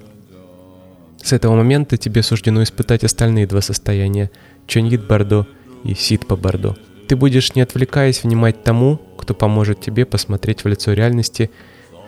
[1.22, 4.30] С этого момента тебе суждено испытать остальные два состояния–
[4.68, 5.48] Чоньит Бардо
[5.84, 6.76] и Ситпа Бардо.
[7.08, 11.52] Ты будешь, не отвлекаясь, внимать тому, кто поможет тебе посмотреть в лицо реальности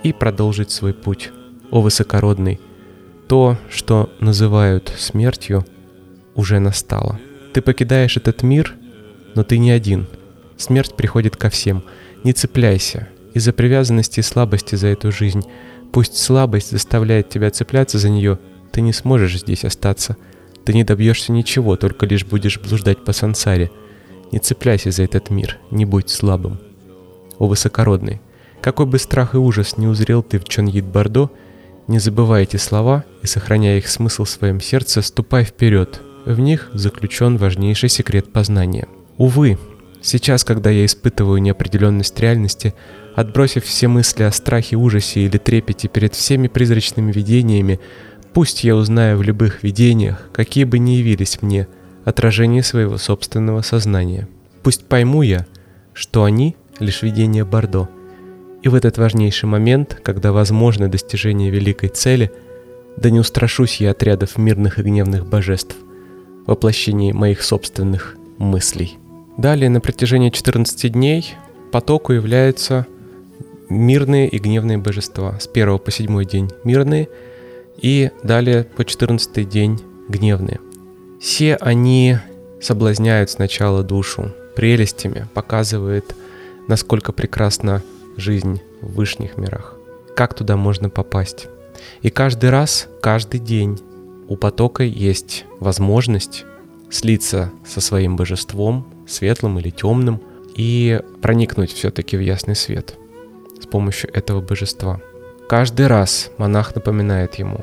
[0.03, 1.31] и продолжить свой путь.
[1.69, 2.59] О высокородный!
[3.27, 5.65] То, что называют смертью,
[6.33, 7.19] уже настало.
[7.53, 8.75] Ты покидаешь этот мир,
[9.35, 10.07] но ты не один.
[10.55, 11.83] Смерть приходит ко всем.
[12.23, 13.07] Не цепляйся.
[13.37, 15.43] Из-за привязанности и слабости за эту жизнь.
[15.91, 18.39] Пусть слабость заставляет тебя цепляться за нее–
[18.77, 20.17] ты не сможешь здесь остаться.
[20.63, 23.71] Ты не добьешься ничего, только лишь будешь блуждать по сансаре.
[24.31, 26.59] Не цепляйся за этот мир, не будь слабым.
[27.39, 28.21] О высокородный,
[28.61, 31.31] какой бы страх и ужас не узрел ты в Чоньит Бардо,
[31.87, 35.99] не забывай эти слова и, сохраняя их смысл в своем сердце, ступай вперед.
[36.25, 38.87] В них заключен важнейший секрет познания.
[39.17, 39.57] Увы,
[40.07, 42.73] сейчас, когда я испытываю неопределенность реальности,
[43.15, 47.79] отбросив все мысли о страхе, ужасе или трепете перед всеми призрачными видениями,
[48.37, 51.67] Пусть я узнаю в любых видениях, какие бы ни явились мне,
[52.05, 54.27] отражение своего собственного сознания.
[54.61, 55.47] Пусть пойму я,
[55.93, 57.89] что они— лишь видения Бордо.
[58.61, 62.31] И в этот важнейший момент, когда возможно достижение великой цели,
[62.95, 65.75] да не устрашусь я отрядов мирных и гневных божеств,
[66.45, 68.99] воплощении моих собственных мыслей.
[69.37, 71.35] Далее, на протяжении 14 дней,
[71.71, 72.87] потоку являются
[73.69, 75.37] мирные и гневные божества.
[75.39, 77.07] С 1 по 7 день мирные—
[77.81, 80.59] и далее по 14 день гневные.
[81.19, 82.17] Все они
[82.61, 86.15] соблазняют сначала душу прелестями, показывает,
[86.67, 87.83] насколько прекрасна
[88.15, 89.75] жизнь в высших мирах,
[90.15, 91.47] как туда можно попасть.
[92.01, 93.79] И каждый раз, каждый день
[94.27, 96.45] у потока есть возможность
[96.89, 100.21] слиться со своим божеством, светлым или темным,
[100.55, 102.95] и проникнуть все-таки в ясный свет
[103.61, 104.99] с помощью этого божества.
[105.47, 107.59] Каждый раз монах напоминает ему,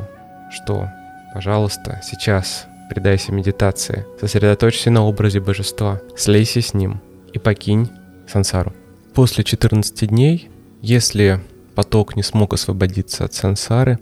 [0.51, 0.89] что,
[1.35, 7.01] пожалуйста, сейчас предайся медитации, сосредоточься на образе божества, слейся с ним
[7.33, 7.91] и покинь
[8.29, 8.73] сансару.
[9.13, 10.49] После 14 дней,
[10.81, 11.41] если
[11.75, 13.99] поток не смог освободиться от сансары,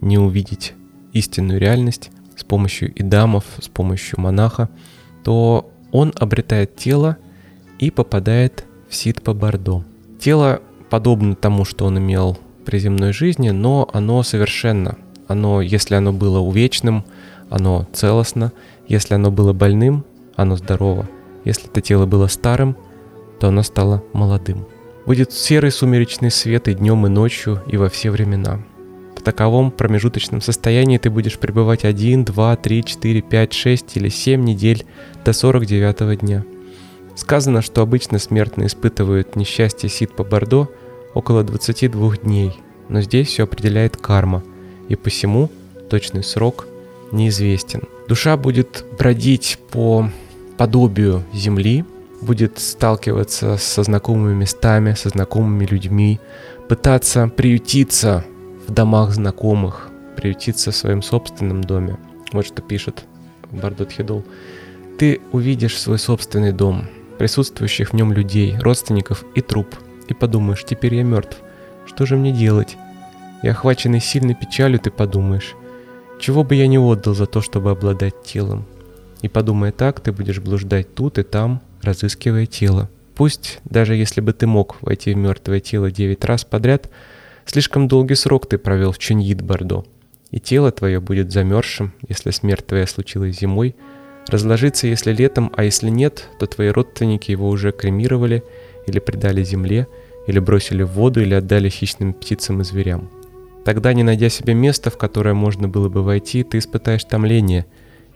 [0.00, 0.74] не увидеть
[1.12, 4.68] истинную реальность с помощью идамов, с помощью монаха,
[5.24, 7.16] то он обретает тело
[7.78, 9.82] и попадает в ситпа Бардо.
[10.20, 14.98] Тело подобно тому, что он имел при земной жизни, но оно совершенно.
[15.26, 17.04] Оно, если оно было увечным,
[17.48, 18.52] оно целостно.
[18.86, 20.04] Если оно было больным,
[20.34, 21.08] оно здорово.
[21.46, 22.76] Если это тело было старым,
[23.40, 24.66] то оно стало молодым.
[25.06, 28.60] Будет серый сумеречный свет и днем, и ночью, и во все времена.
[29.26, 34.86] Таковом промежуточном состоянии ты будешь пребывать 1, 2, 3, 4, 5, 6 или 7 недель
[35.24, 36.44] до 49 дня.
[37.16, 40.70] Сказано, что обычно смертные испытывают несчастье сит по Бордо
[41.12, 42.52] около 22 дней,
[42.88, 44.44] но здесь все определяет карма,
[44.88, 45.50] и посему
[45.90, 46.68] точный срок
[47.10, 47.82] неизвестен.
[48.06, 50.08] Душа будет бродить по
[50.56, 51.84] подобию земли,
[52.20, 56.20] будет сталкиваться со знакомыми местами, со знакомыми людьми,
[56.68, 58.24] пытаться приютиться
[58.66, 61.98] в домах знакомых, приютиться в своем собственном доме.
[62.32, 63.04] Вот что пишет
[63.50, 64.24] Бардот Хидул.
[64.98, 66.86] Ты увидишь свой собственный дом,
[67.18, 69.76] присутствующих в нем людей, родственников и труп,
[70.08, 71.38] и подумаешь, теперь я мертв.
[71.86, 72.76] Что же мне делать?
[73.42, 75.54] И охваченный сильной печалью ты подумаешь,
[76.18, 78.64] чего бы я не отдал за то, чтобы обладать телом.
[79.22, 82.90] И подумая так, ты будешь блуждать тут и там, разыскивая тело.
[83.14, 86.90] Пусть, даже если бы ты мог войти в мертвое тело девять раз подряд,
[87.46, 89.84] слишком долгий срок ты провел в Чуньид Бордо,
[90.30, 93.74] и тело твое будет замерзшим, если смерть твоя случилась зимой,
[94.28, 98.42] разложится, если летом, а если нет, то твои родственники его уже кремировали
[98.86, 99.86] или предали земле,
[100.26, 103.08] или бросили в воду, или отдали хищным птицам и зверям.
[103.64, 107.66] Тогда, не найдя себе места, в которое можно было бы войти, ты испытаешь томление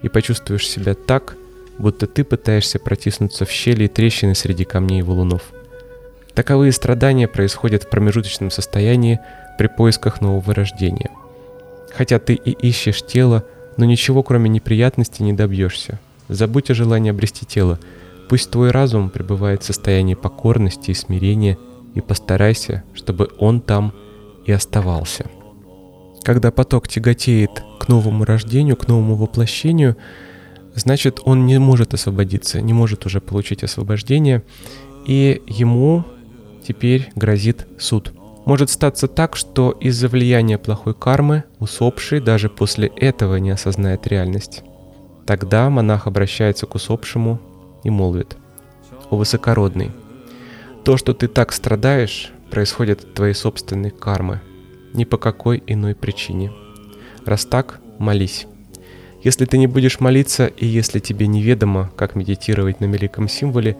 [0.03, 1.37] и почувствуешь себя так,
[1.79, 5.53] будто ты пытаешься протиснуться в щели и трещины среди камней и валунов.
[6.35, 9.21] Таковые страдания происходят в промежуточном состоянии
[9.59, 11.11] при поисках нового рождения.
[11.95, 13.45] Хотя ты и ищешь тело,
[13.77, 15.99] но ничего кроме неприятностей не добьешься.
[16.29, 17.79] Забудь о желании обрести тело.
[18.29, 21.59] Пусть твой разум пребывает в состоянии покорности и смирения,
[21.95, 23.93] и постарайся, чтобы он там
[24.47, 25.27] и оставался.
[26.23, 29.97] Когда поток тяготеет к новому рождению, к новому воплощению–
[30.75, 34.43] значит, он не может освободиться, не может уже получить освобождение,
[35.07, 36.05] и ему
[36.63, 38.13] теперь грозит суд.
[38.47, 44.63] Может статься так, что из-за влияния плохой кармы усопший даже после этого не осознает реальность.
[45.27, 47.41] Тогда монах обращается к усопшему
[47.85, 48.37] и молвит.
[49.11, 49.93] «О высокородный,
[50.85, 54.41] то, что ты так страдаешь, происходит от твоей собственной кармы,
[54.95, 56.53] ни по какой иной причине.
[57.25, 58.47] Раз так, молись».
[59.23, 63.77] Если ты не будешь молиться, и если тебе неведомо, как медитировать на великом символе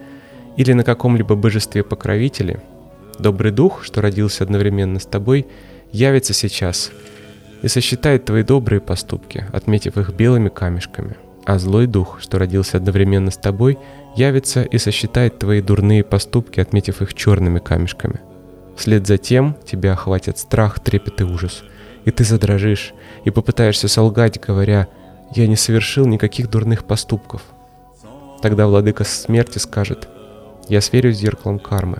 [0.61, 2.61] или на каком-либо божестве-покровителе,
[3.17, 5.47] добрый дух, что родился одновременно с тобой,
[5.91, 6.91] явится сейчас
[7.63, 11.15] и сосчитает твои добрые поступки, отметив их белыми камешками.
[11.45, 13.79] А злой дух, что родился одновременно с тобой,
[14.15, 18.19] явится и сосчитает твои дурные поступки, отметив их черными камешками.
[18.77, 21.63] Вслед за тем тебя охватит страх, трепет и ужас,
[22.05, 22.93] и ты задрожишь
[23.25, 24.87] и попытаешься солгать, говоря–
[25.33, 27.41] я не совершил никаких дурных поступков.
[28.41, 30.09] Тогда владыка смерти скажет,
[30.71, 31.97] я сверюсь с зеркалом кармы.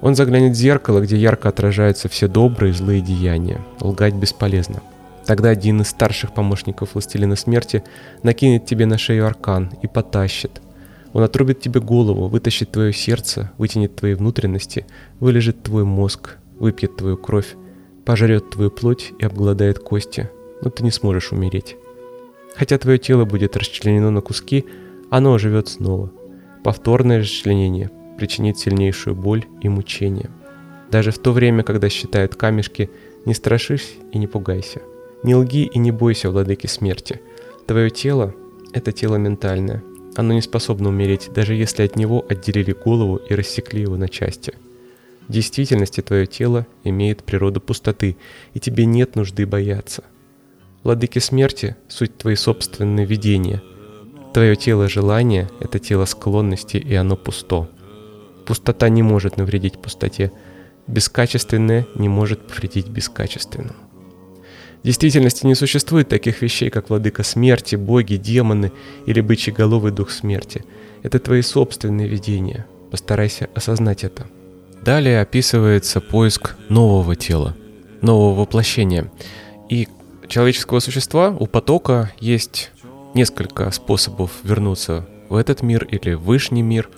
[0.00, 3.60] Он заглянет в зеркало, где ярко отражаются все добрые и злые деяния.
[3.80, 4.82] Лгать бесполезно.
[5.26, 7.84] Тогда один из старших помощников властелина смерти
[8.22, 10.62] накинет тебе на шею аркан и потащит.
[11.12, 14.86] Он отрубит тебе голову, вытащит твое сердце, вытянет твои внутренности,
[15.20, 17.56] вылежит твой мозг, выпьет твою кровь,
[18.06, 20.30] пожрет твою плоть и обгладает кости,
[20.62, 21.76] но ты не сможешь умереть.
[22.56, 24.64] Хотя твое тело будет расчленено на куски,
[25.10, 26.10] оно оживет снова.
[26.66, 30.30] Повторное расчленение причинит сильнейшую боль и мучение.
[30.90, 32.90] Даже в то время, когда считают камешки,
[33.24, 34.82] не страшись и не пугайся.
[35.22, 37.20] Не лги и не бойся владыки смерти.
[37.68, 38.34] Твое тело–
[38.72, 39.84] это тело ментальное.
[40.16, 44.52] Оно не способно умереть, даже если от него отделили голову и рассекли его на части.
[45.28, 48.16] В действительности твое тело имеет природу пустоты,
[48.54, 50.02] и тебе нет нужды бояться–
[50.86, 53.60] Владыки смерти– суть твои собственные видения.
[54.36, 57.70] Твое тело желания– это тело склонности, и оно пусто.
[58.44, 60.30] Пустота не может навредить пустоте.
[60.86, 63.78] Бескачественное не может повредить бескачественному.
[64.82, 68.72] В действительности не существует таких вещей, как владыка смерти, боги, демоны
[69.06, 70.66] или бычий-головый дух смерти.
[71.02, 72.66] Это твои собственные видения.
[72.90, 74.26] Постарайся осознать это.
[74.82, 77.56] Далее описывается поиск нового тела,
[78.02, 79.10] нового воплощения.
[79.70, 79.88] И
[80.28, 82.70] человеческого существа у потока есть
[83.16, 86.90] несколько способов вернуться в этот мир или в вышний мир.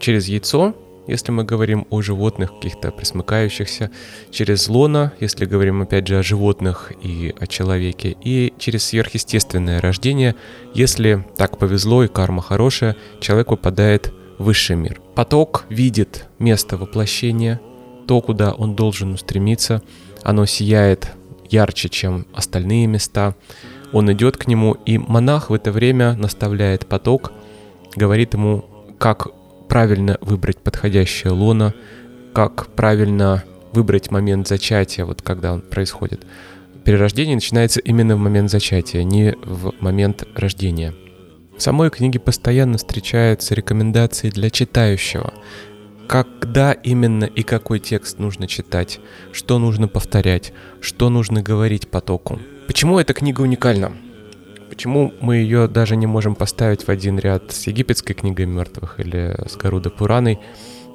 [0.00, 0.74] Через яйцо,
[1.06, 3.90] если мы говорим о животных, каких-то присмыкающихся,
[4.32, 10.34] через лона, если говорим опять же о животных и о человеке, и через сверхъестественное рождение,
[10.74, 15.00] если так повезло и карма хорошая, человек попадает в высший мир.
[15.14, 17.60] Поток видит место воплощения,
[18.08, 19.80] то, куда он должен устремиться,
[20.24, 21.12] оно сияет
[21.48, 23.36] ярче, чем остальные места.
[23.92, 27.32] Он идет к нему, и монах в это время наставляет поток
[27.96, 28.64] говорит ему,
[28.98, 29.28] как
[29.68, 31.74] правильно выбрать подходящее лоно,
[32.32, 36.26] как правильно выбрать момент зачатия, вот когда он происходит.
[36.84, 40.94] Перерождение начинается именно в момент зачатия, не в момент рождения.
[41.56, 45.34] В самой книге постоянно встречаются рекомендации для читающего.
[46.08, 48.98] Когда именно и какой текст нужно читать,
[49.32, 52.40] что нужно повторять, что нужно говорить потоку.
[52.70, 53.90] Почему эта книга уникальна?
[54.68, 59.36] Почему мы ее даже не можем поставить в один ряд с египетской книгой мертвых или
[59.48, 60.38] с Гаруда Пураной?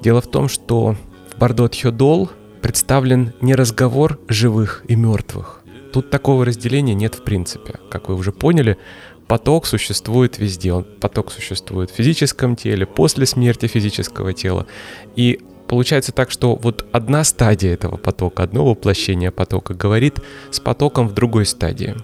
[0.02, 0.96] Дело в том, что
[1.30, 2.30] в Бардот Хёдол
[2.62, 5.60] представлен не разговор живых и мертвых.
[5.92, 7.74] Тут такого разделения нет в принципе.
[7.90, 8.78] Как вы уже поняли,
[9.26, 10.72] поток существует везде.
[10.72, 14.66] Он, поток существует в физическом теле, после смерти физического тела.
[15.14, 21.08] И получается так, что вот одна стадия этого потока, одно воплощение потока говорит с потоком
[21.08, 21.94] в другой стадии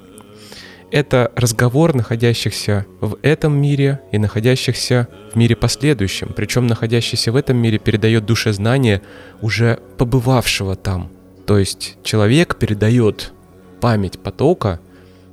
[0.92, 6.32] это разговор находящихся в этом мире и находящихся в мире последующем.
[6.36, 9.00] Причем находящийся в этом мире передает душе знания
[9.40, 11.10] уже побывавшего там.
[11.46, 13.32] То есть человек передает
[13.80, 14.80] память потока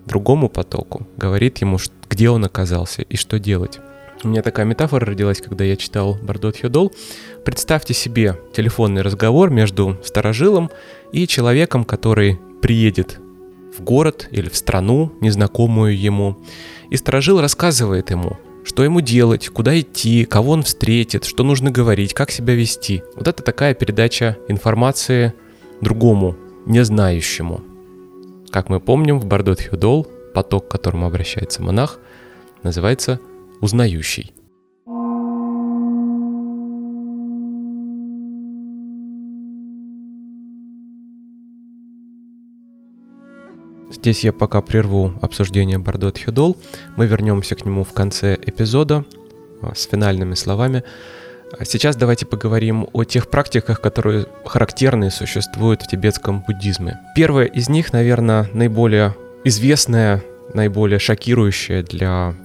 [0.06, 1.78] другому потоку, говорит ему,
[2.10, 3.80] где он оказался и что делать.
[4.22, 6.92] У меня такая метафора родилась, когда я читал Бардот Хёдол.
[7.46, 10.70] Представьте себе телефонный разговор между старожилом
[11.14, 13.18] и человеком, который приедет
[13.78, 16.38] в город или в страну, незнакомую ему.
[16.90, 22.14] И сторожил рассказывает ему, что ему делать, куда идти, кого он встретит, что нужно говорить,
[22.14, 23.04] как себя вести.
[23.16, 25.34] Вот это такая передача информации
[25.80, 27.62] другому, не знающему.
[28.52, 32.00] Как мы помним, в Бардот Хюдол поток, к которому обращается монах,
[32.64, 33.22] называется
[33.62, 34.34] узнающий.
[43.92, 46.56] Здесь я пока прерву обсуждение Бардот Хюдол.
[46.96, 49.04] Мы вернемся к нему в конце эпизода
[49.62, 50.84] а, с финальными словами.
[51.58, 57.00] А сейчас давайте поговорим о тех практиках, которые характерны существуют в тибетском буддизме.
[57.16, 62.36] Первая из них, наверное, наиболее известная, наиболее шокирующая для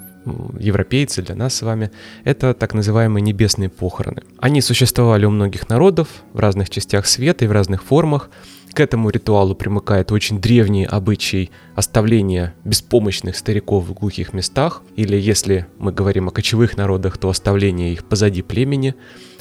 [0.58, 1.90] европейцев, для нас с вами,
[2.24, 4.22] это так называемые небесные похороны.
[4.38, 8.30] Они существовали у многих народов в разных частях света и в разных формах.
[8.72, 15.66] К этому ритуалу примыкает очень древний обычай оставления беспомощных стариков в глухих местах, или если
[15.78, 18.94] мы говорим о кочевых народах, то оставление их позади племени.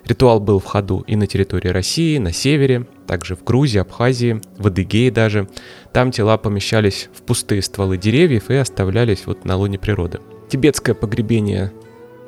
[0.05, 4.67] Ритуал был в ходу и на территории России, на севере, также в Грузии, Абхазии, в
[4.67, 5.47] Адыгее даже.
[5.93, 10.19] Там тела помещались в пустые стволы деревьев и оставлялись вот на луне природы.
[10.53, 11.73] Тибетское погребение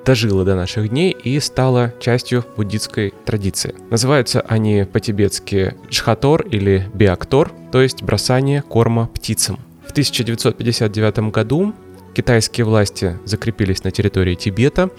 [0.04, 3.76] дожило до наших дней и стало частью буддистской традиции.
[3.92, 9.60] Называются они по-тибетски джхатор или биактор, то есть бросание корма птицам.
[9.88, 11.76] В 1959 году
[12.16, 14.90] китайские власти закрепились на территории Тибета,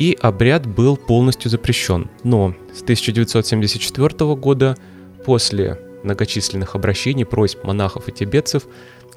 [0.00, 2.10] и обряд был полностью запрещен.
[2.24, 4.76] Но с 1974 года,
[5.24, 8.64] после многочисленных обращений, просьб монахов и тибетцев,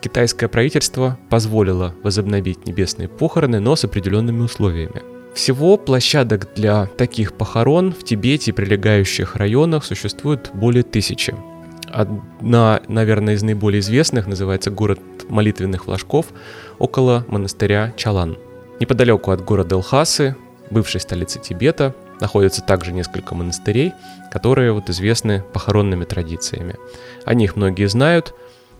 [0.05, 5.01] китайское правительство позволило возобновить небесные похороны, но с определенными условиями.
[5.33, 11.33] Всего площадок для таких похорон в Тибете и прилегающих районах существует более тысячи.
[11.91, 16.27] Одна, наверное, из наиболее известных называется город молитвенных флажков
[16.77, 18.37] около монастыря Чалан.
[18.79, 20.35] Неподалеку от города Лхасы,
[20.69, 23.91] бывшей столицы Тибета, находятся также несколько монастырей,
[24.31, 26.75] которые вот известны похоронными традициями.
[27.25, 28.35] О них многие знают.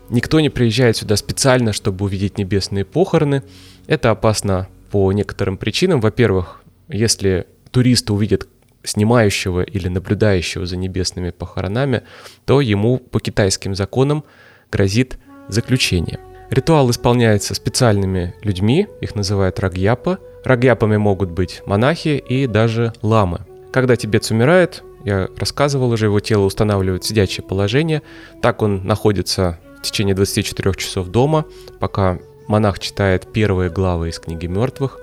[0.08, 3.42] Никто не приезжает сюда специально, чтобы увидеть небесные похороны.
[3.86, 6.00] Это опасно по некоторым причинам.
[6.00, 8.48] Во-первых, если туристы увидят
[8.84, 12.02] снимающего или наблюдающего за небесными похоронами,
[12.44, 14.24] то ему по китайским законам
[14.70, 16.20] грозит заключение.
[16.50, 20.18] Ритуал исполняется специальными людьми, их называют рагьяпа.
[20.44, 23.40] Рагьяпами могут быть монахи и даже ламы.
[23.72, 28.02] Когда тибетец умирает, я рассказывал уже, его тело устанавливает сидячее положение.
[28.42, 29.58] Так он находится
[29.90, 31.44] течение 24 часов дома,
[31.80, 32.18] пока
[32.48, 34.98] монах читает первые главы из книги мертвых.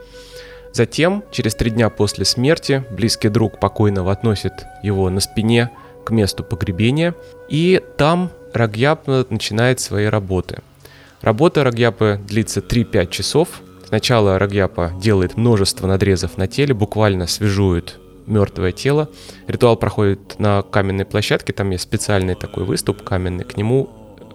[0.73, 5.69] Затем, через три дня после смерти, близкий друг покойного относит его на спине
[6.03, 7.13] к месту погребения,
[7.47, 10.61] и там Рагьяп начинает свои работы.
[11.21, 13.61] Работа Рагьяпа длится 3-5 часов.
[13.87, 19.09] Сначала Рагьяпа делает множество надрезов на теле, буквально свяжует мертвое тело.
[19.47, 23.89] Ритуал проходит на каменной площадке, там есть специальный такой выступ каменный, к нему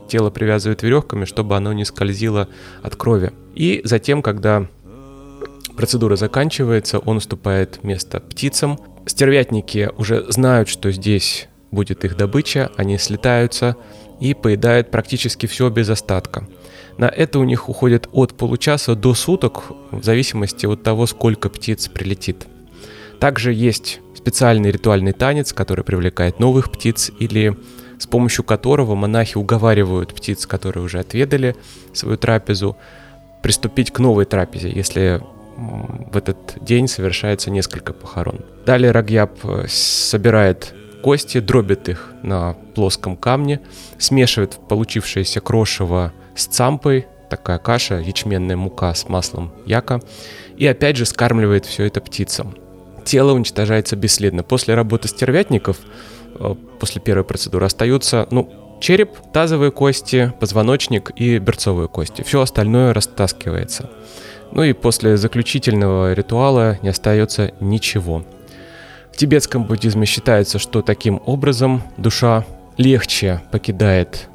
[0.09, 2.49] тело привязывают веревками, чтобы оно не скользило
[2.83, 3.33] от крови.
[3.55, 4.67] И затем, когда
[5.77, 8.79] процедура заканчивается, он уступает место птицам.
[9.07, 13.77] Стервятники уже знают, что здесь будет их добыча, они слетаются
[14.21, 16.49] и поедают практически все без остатка.
[16.97, 21.89] На это у них уходит от получаса до суток, в зависимости от того, сколько птиц
[21.89, 22.47] прилетит.
[23.21, 27.57] Также есть специальный ритуальный танец, который привлекает новых птиц или
[27.99, 31.57] с помощью которого монахи уговаривают птиц, которые уже отведали
[31.93, 32.77] свою трапезу,
[33.43, 35.21] приступить к новой трапезе, если
[35.57, 38.41] в этот день совершается несколько похорон.
[38.65, 40.73] Далее Рагьяб э, собирает
[41.03, 43.61] кости, дробит их на плоском камне,
[43.99, 50.01] смешивает получившееся крошево с цампой, такая каша, ячменная мука с маслом яка,
[50.57, 52.55] и опять же скармливает все это птицам.
[53.05, 54.43] Тело уничтожается бесследно.
[54.43, 55.79] После работы стервятников,
[56.79, 58.51] после первой процедуры, остаются, ну,
[58.81, 62.23] череп, тазовые кости, позвоночник и берцовые кости.
[62.23, 63.91] Все остальное растаскивается.
[64.53, 68.25] Ну и после заключительного ритуала не остается ничего.
[69.13, 74.29] В тибетском буддизме считается, что таким образом душа легче покидает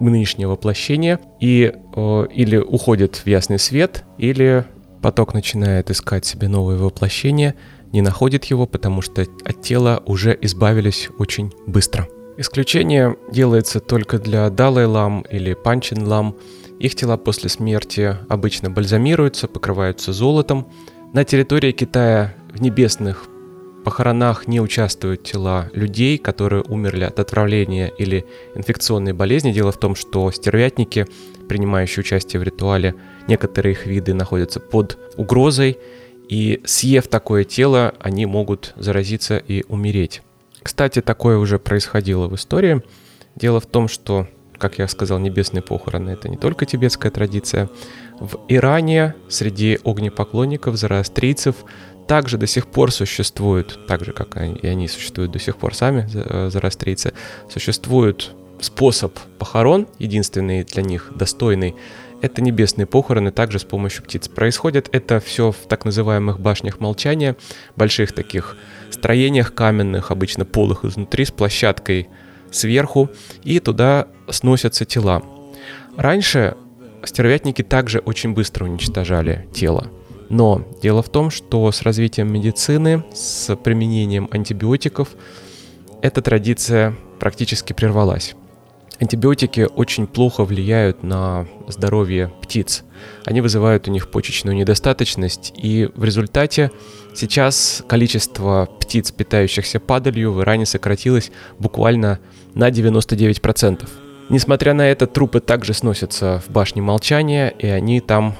[0.00, 4.64] нынешнее воплощение и э, или уходит в ясный свет, или
[5.02, 7.54] поток начинает искать себе новое воплощение,
[7.92, 12.08] не находит его, потому что от тела уже избавились очень быстро.
[12.36, 16.36] Исключение делается только для Далай-лам или Панчин-лам.
[16.78, 20.72] Их тела после смерти обычно бальзамируются, покрываются золотом.
[21.12, 23.26] На территории Китая в небесных
[23.84, 28.24] похоронах не участвуют тела людей, которые умерли от отравления или
[28.54, 29.52] инфекционной болезни.
[29.52, 31.06] Дело в том, что стервятники,
[31.48, 32.94] принимающие участие в ритуале,
[33.26, 35.78] некоторые их виды находятся под угрозой,
[36.30, 40.22] и съев такое тело, они могут заразиться и умереть.
[40.62, 42.82] Кстати, такое уже происходило в истории.
[43.34, 47.68] Дело в том, что, как я сказал, небесные похороны— это не только тибетская традиция.
[48.20, 51.56] В Иране среди огнепоклонников, зороастрийцев,
[52.06, 56.08] также до сих пор существуют, так же, как и они существуют до сих пор сами,
[56.14, 57.12] э, зороастрийцы,
[57.50, 61.74] существует способ похорон, единственный для них достойный,
[62.22, 64.28] это небесные похороны, также с помощью птиц.
[64.28, 67.36] Происходит это все в так называемых башнях молчания,
[67.76, 68.56] больших таких
[68.90, 72.08] строениях каменных, обычно полых изнутри, с площадкой
[72.50, 73.10] сверху,
[73.44, 75.22] и туда сносятся тела.
[75.96, 76.56] Раньше
[77.04, 79.88] стервятники также очень быстро уничтожали тело.
[80.28, 85.08] Но дело в том, что с развитием медицины, с применением антибиотиков,
[86.02, 88.34] эта традиция практически прервалась.
[89.00, 92.84] Антибиотики очень плохо влияют на здоровье птиц.
[93.24, 96.70] Они вызывают у них почечную недостаточность, и в результате
[97.14, 102.18] сейчас количество птиц, питающихся падалью, в Иране сократилось буквально
[102.54, 103.88] на 99%.
[104.28, 108.36] Несмотря на это, трупы также сносятся в башне молчания, и они там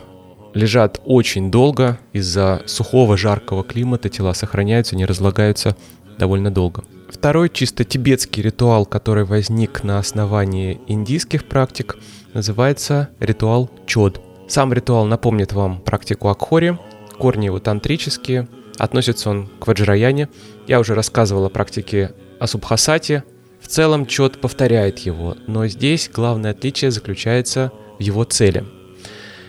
[0.53, 1.99] лежат очень долго.
[2.13, 5.75] Из-за сухого, жаркого климата тела сохраняются, не разлагаются
[6.19, 6.85] довольно долго.
[7.11, 11.99] Второй чисто тибетский ритуал, который возник на основании индийских практик,
[12.35, 14.21] называется ритуал чод.
[14.49, 16.79] Сам ритуал напомнит вам практику Акхори,
[17.19, 18.49] корни его тантрические,
[18.79, 20.29] относится он к ваджраяне.
[20.69, 23.25] Я уже рассказывал о практике Асубхасати.
[23.61, 28.65] В целом чод повторяет его, но здесь главное отличие заключается в его цели.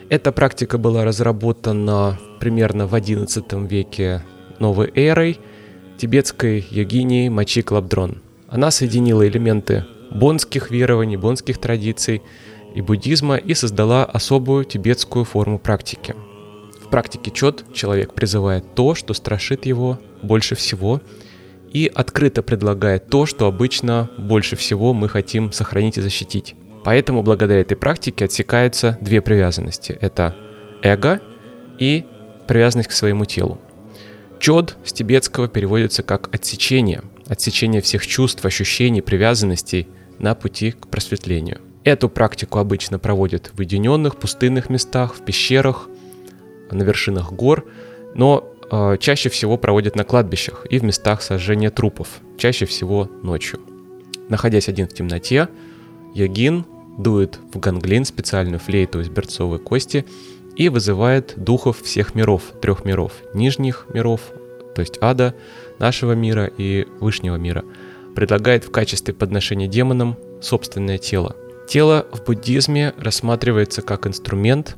[0.10, 4.24] Эта практика была разработана примерно в XI веке
[4.60, 5.40] новой эрой–
[6.02, 8.24] тибетской йогини Мачи Клабдрон.
[8.48, 12.24] Она соединила элементы бонских верований, бонских традиций
[12.74, 16.16] и буддизма и создала особую тибетскую форму практики.
[16.84, 21.02] В практике чет человек призывает то, что страшит его больше всего,
[21.72, 26.56] и открыто предлагает то, что обычно больше всего мы хотим сохранить и защитить.
[26.84, 30.00] Поэтому благодаря этой практике отсекаются две привязанности.
[30.02, 30.36] Это
[30.82, 31.22] эго
[31.78, 32.06] и
[32.48, 33.60] привязанность к своему телу.
[34.42, 39.88] Чод с тибетского переводится как «отсечение», отсечение всех чувств, ощущений, привязанностей
[40.18, 41.62] на пути к просветлению.
[41.84, 45.88] Эту практику обычно проводят в уединенных, пустынных местах, в пещерах,
[46.72, 47.68] на вершинах гор,
[48.16, 52.08] но э, чаще всего проводят на кладбищах и в местах сожжения трупов,
[52.40, 53.60] чаще всего ночью.
[54.28, 55.50] Находясь один в темноте,
[56.16, 56.66] йогин
[56.98, 60.04] дует в ганглин, специальную флейту из берцовой кости,
[60.56, 64.22] и вызывает духов всех миров, трех миров, нижних миров,
[64.76, 65.36] то есть ада,
[65.80, 67.64] нашего мира и вышнего мира.
[68.16, 71.36] Предлагает в качестве подношения демонам собственное тело.
[71.68, 74.76] Тело в буддизме рассматривается как инструмент,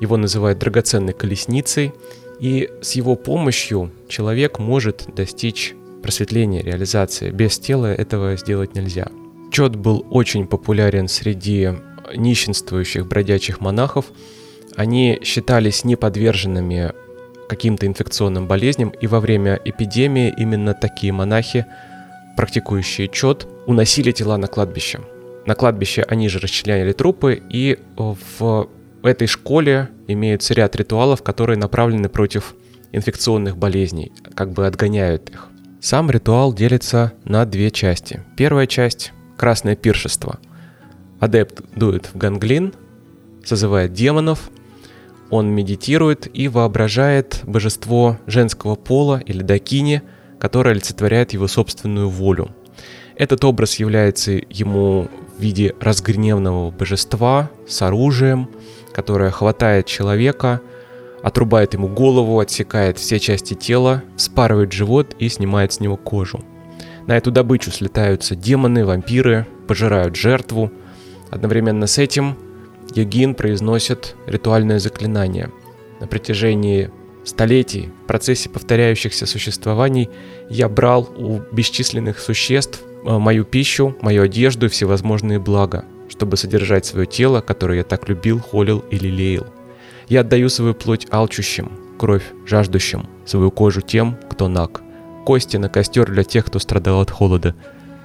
[0.00, 1.92] его называют драгоценной колесницей,
[2.40, 7.30] и с его помощью человек может достичь просветления, реализации.
[7.30, 9.08] Без тела этого сделать нельзя.
[9.50, 11.70] Чот был очень популярен среди
[12.14, 14.06] нищенствующих бродячих монахов,
[14.76, 16.92] они считались неподверженными
[17.48, 21.66] каким-то инфекционным болезням, и во время эпидемии именно такие монахи,
[22.36, 25.00] практикующие чет, уносили тела на кладбище.
[25.46, 28.68] На кладбище они же расчленяли трупы, и в
[29.02, 32.54] этой школе имеется ряд ритуалов, которые направлены против
[32.92, 35.48] инфекционных болезней, как бы отгоняют их.
[35.80, 38.24] Сам ритуал делится на две части.
[38.36, 40.40] Первая часть– красное пиршество.
[41.20, 42.74] Адепт дует в ганглин,
[43.44, 44.50] созывает демонов,
[45.30, 50.02] он медитирует и воображает божество женского пола или дакини,
[50.38, 52.50] которое олицетворяет его собственную волю.
[53.16, 58.50] Этот образ является ему в виде разгневанного божества с оружием,
[58.92, 60.60] которое хватает человека,
[61.22, 66.44] отрубает ему голову, отсекает все части тела, спарывает живот и снимает с него кожу.
[67.06, 70.70] На эту добычу слетаются демоны, вампиры, пожирают жертву.
[71.30, 72.36] Одновременно с этим
[72.94, 75.50] йогин произносит ритуальное заклинание.
[76.00, 76.90] На протяжении
[77.24, 80.08] столетий в процессе повторяющихся существований
[80.48, 86.86] я брал у бесчисленных существ э, мою пищу, мою одежду и всевозможные блага, чтобы содержать
[86.86, 89.46] свое тело, которое я так любил, холил и лелеял.
[90.08, 94.82] Я отдаю свою плоть алчущим, кровь жаждущим, свою кожу тем, кто наг,
[95.24, 97.56] кости на костер для тех, кто страдал от холода.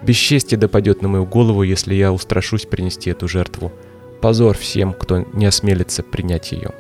[0.02, 3.72] Бесчестье допадет на мою голову, если я устрашусь принести эту жертву.
[4.22, 6.72] Позор всем, кто не осмелится принять ее.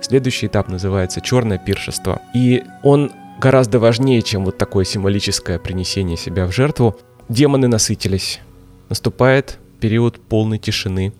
[0.00, 2.22] Следующий этап называется черное пиршество.
[2.34, 6.96] И он гораздо важнее, чем вот такое символическое принесение себя в жертву.
[7.28, 8.40] Демоны насытились.
[8.88, 11.12] Наступает период полной тишины.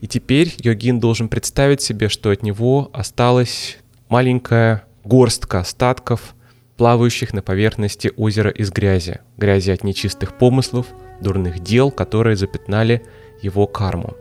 [0.00, 6.34] И теперь йогин должен представить себе, что от него осталась маленькая горстка остатков,
[6.76, 9.20] плавающих на поверхности озера из грязи.
[9.36, 10.86] Грязи от нечистых помыслов,
[11.20, 13.02] дурных дел, которые запятнали
[13.42, 14.16] его карму.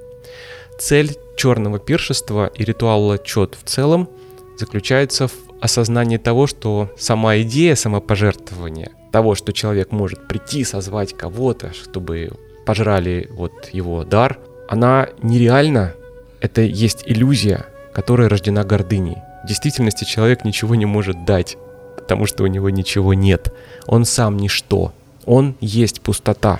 [0.82, 4.10] Цель черного пиршества и ритуала чет в целом
[4.58, 11.72] заключается в осознании того, что сама идея самопожертвования, того, что человек может прийти, созвать кого-то,
[11.72, 12.32] чтобы
[12.66, 15.94] пожрали вот его дар, она нереальна,
[16.40, 19.18] это есть иллюзия, которая рождена гордыней.
[19.44, 21.58] В действительности человек ничего не может дать,
[21.96, 23.54] потому что у него ничего нет.
[23.86, 24.94] Он сам ничто.
[25.26, 26.60] Он есть пустота.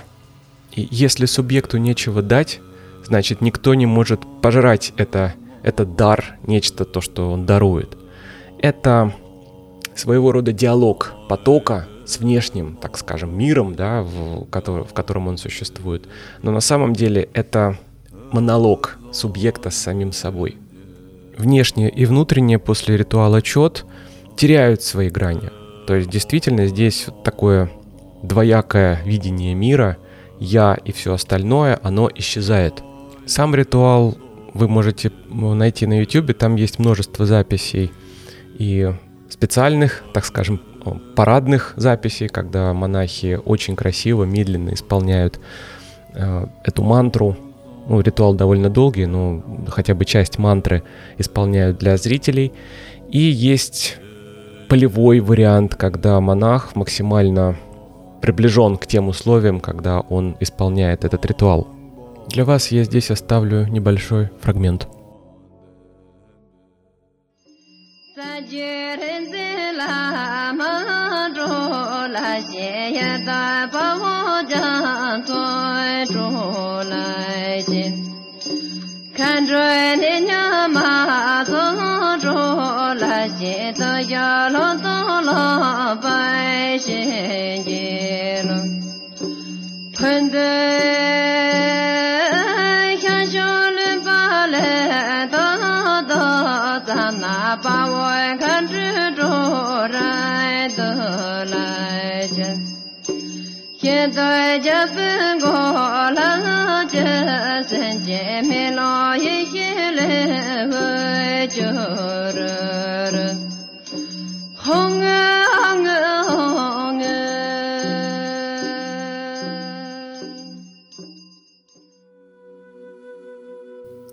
[0.70, 2.60] И если субъекту нечего дать,
[3.04, 7.96] значит никто не может пожрать это, этот дар, нечто то, что он дарует.
[8.58, 9.12] Это
[9.94, 15.38] своего рода диалог потока с внешним, так скажем, миром, да, в, который, в котором он
[15.38, 16.08] существует.
[16.42, 17.78] Но на самом деле это
[18.32, 20.56] монолог субъекта с самим собой.
[21.36, 23.84] Внешнее и внутреннее после ритуала чет
[24.36, 25.50] теряют свои грани.
[25.86, 27.70] То есть действительно здесь такое
[28.22, 29.98] двоякое видение мира,
[30.38, 32.82] я и все остальное, оно исчезает–
[33.26, 34.16] сам ритуал
[34.54, 37.90] вы можете найти на YouTube, там есть множество записей
[38.58, 38.92] и
[39.28, 40.60] специальных, так скажем,
[41.16, 45.40] парадных записей, когда монахи очень красиво, медленно исполняют
[46.14, 47.36] э, эту мантру.
[47.88, 50.84] Ну, ритуал довольно долгий, но хотя бы часть мантры
[51.18, 52.52] исполняют для зрителей.
[53.10, 53.96] И есть
[54.68, 57.56] полевой вариант, когда монах максимально
[58.20, 61.66] приближен к тем условиям, когда он исполняет этот ритуал.
[62.28, 64.88] Для вас я здесь оставлю небольшой фрагмент.
[90.02, 90.32] Kan
[94.52, 95.38] 人都
[96.02, 96.14] 都
[96.84, 102.42] 咱那把我看执着来得来着，
[103.78, 113.34] 现在这分过了这生姐妹老爷爷来会就热热，
[114.56, 115.41] 红啊。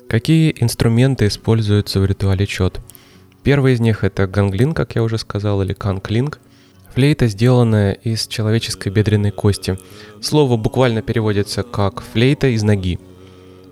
[0.10, 2.82] Какие инструменты используются в ритуале чет?
[3.44, 6.40] Первый из них это ганглин, как я уже сказал, или канклинг.
[6.96, 9.78] Флейта, сделанная из человеческой бедренной кости.
[10.20, 12.98] Слово буквально переводится как «флейта из ноги».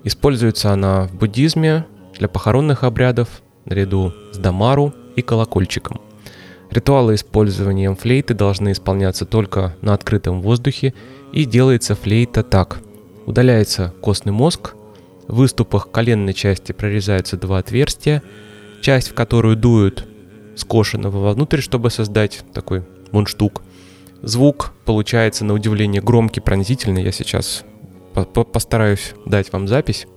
[0.04, 1.88] Используется она в буддизме
[2.20, 6.02] для похоронных обрядов наряду с дамару и колокольчиком.
[6.70, 10.94] Ритуалы использованием флейты должны исполняться только на открытом воздухе
[11.34, 12.78] и делается флейта так.
[13.26, 14.76] Удаляется костный мозг,
[15.28, 18.24] в выступах коленной части прорезаются два отверстия–
[18.82, 20.08] часть, в которую дуют
[20.56, 23.62] скошенного вовнутрь, чтобы создать такой мундштук.
[24.22, 27.04] Звук получается на удивление громкий, пронзительный.
[27.04, 27.64] Я сейчас
[28.14, 30.08] по -по постараюсь дать вам запись.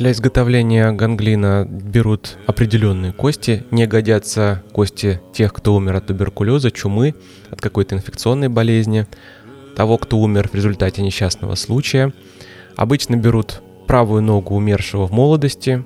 [0.00, 3.64] Для изготовления ганглина берут определенные кости.
[3.70, 7.14] Не годятся кости тех, кто умер от туберкулеза, чумы,
[7.50, 9.06] от какой-то инфекционной болезни,
[9.76, 12.14] того, кто умер в результате несчастного случая.
[12.76, 15.84] Обычно берут правую ногу умершего в молодости,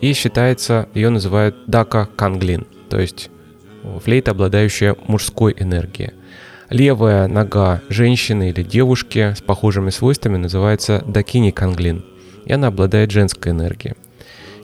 [0.00, 3.28] и считается, ее называют дака канглин, то есть
[4.02, 6.12] флейта, обладающая мужской энергией.
[6.70, 12.06] Левая нога женщины или девушки с похожими свойствами называется дакини канглин,
[12.44, 13.94] и она обладает женской энергией.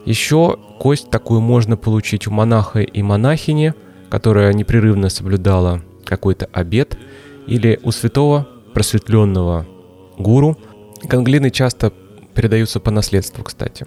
[0.05, 3.75] Еще кость такую можно получить у монаха и монахини,
[4.09, 6.97] которая непрерывно соблюдала какой-то обед,
[7.47, 9.67] или у святого просветленного
[10.19, 10.57] гуру.
[11.09, 11.93] Канглины часто
[12.35, 13.87] передаются по наследству, кстати.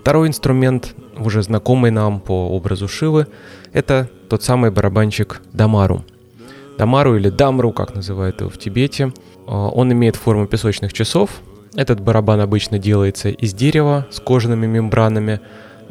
[0.00, 3.26] Второй инструмент, уже знакомый нам по образу Шивы,
[3.72, 6.04] это тот самый барабанчик Дамару.
[6.78, 9.12] Дамару или Дамру, как называют его в Тибете.
[9.46, 11.40] А, он имеет форму песочных часов.
[11.74, 15.40] Этот барабан обычно делается из дерева с кожаными мембранами,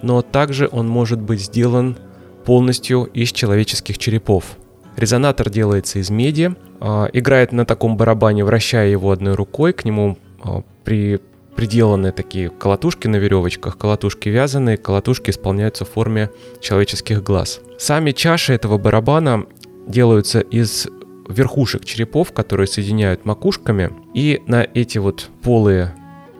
[0.01, 1.97] но также он может быть сделан
[2.45, 4.57] полностью из человеческих черепов.
[4.95, 10.17] Резонатор делается из меди, а, играет на таком барабане, вращая его одной рукой, к нему
[10.43, 11.19] а, при
[11.57, 16.30] приделаны такие колотушки на веревочках, колотушки вязаные, колотушки исполняются в форме
[16.61, 17.61] человеческих глаз.
[17.80, 19.43] Сами чаши этого барабана
[19.88, 20.88] делаются из
[21.30, 25.93] верхушек черепов, которые соединяют макушками, и на эти вот полые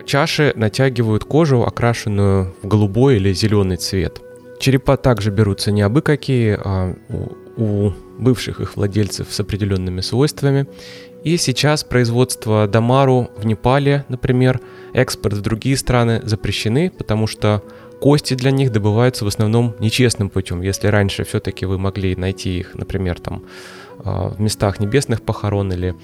[0.06, 4.22] чаши натягивают кожу, окрашенную в голубой или зеленый цвет.
[4.60, 10.68] Черепа также берутся не абы какие, а у, у бывших их владельцев с определенными свойствами.
[11.24, 14.62] И сейчас производство Дамару в Непале, например,
[14.94, 17.62] экспорт в другие страны запрещены, потому что
[18.00, 20.62] кости для них добываются в основном нечестным путем.
[20.62, 23.44] Если раньше все-таки вы могли найти их, например, там
[24.36, 25.96] в местах небесных похорон или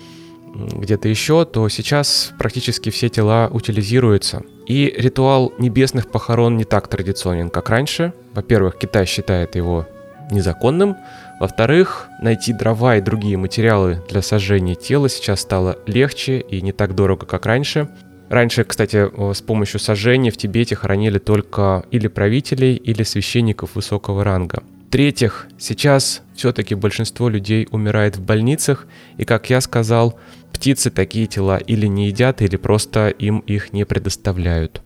[0.53, 4.43] где-то еще, то сейчас практически все тела утилизируются.
[4.67, 8.13] И ритуал небесных похорон не так традиционен, как раньше.
[8.33, 9.87] Во-первых, Китай считает его
[10.31, 10.95] незаконным.
[11.39, 16.95] Во-вторых, найти дрова и другие материалы для сожжения тела сейчас стало легче и не так
[16.95, 17.89] дорого, как раньше.
[18.29, 24.63] Раньше, кстати, с помощью сожжения в Тибете хоронили только или правителей, или священников высокого ранга.
[24.93, 28.85] В-третьих, сейчас все-таки большинство людей умирает в больницах,
[29.17, 30.19] и, как я сказал,
[30.53, 34.83] птицы такие тела или не едят, или просто им их не предоставляют.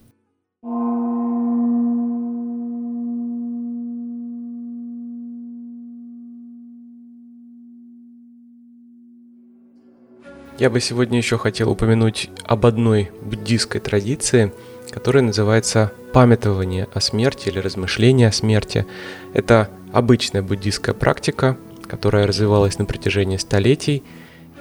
[10.58, 14.54] Я бы сегодня еще хотел упомянуть об одной буддийской традиции,
[14.90, 18.88] которая называется памятование о смерти или размышление о смерти.
[19.34, 21.58] Это обычная буддийская практика,
[21.88, 24.04] которая развивалась на протяжении столетий,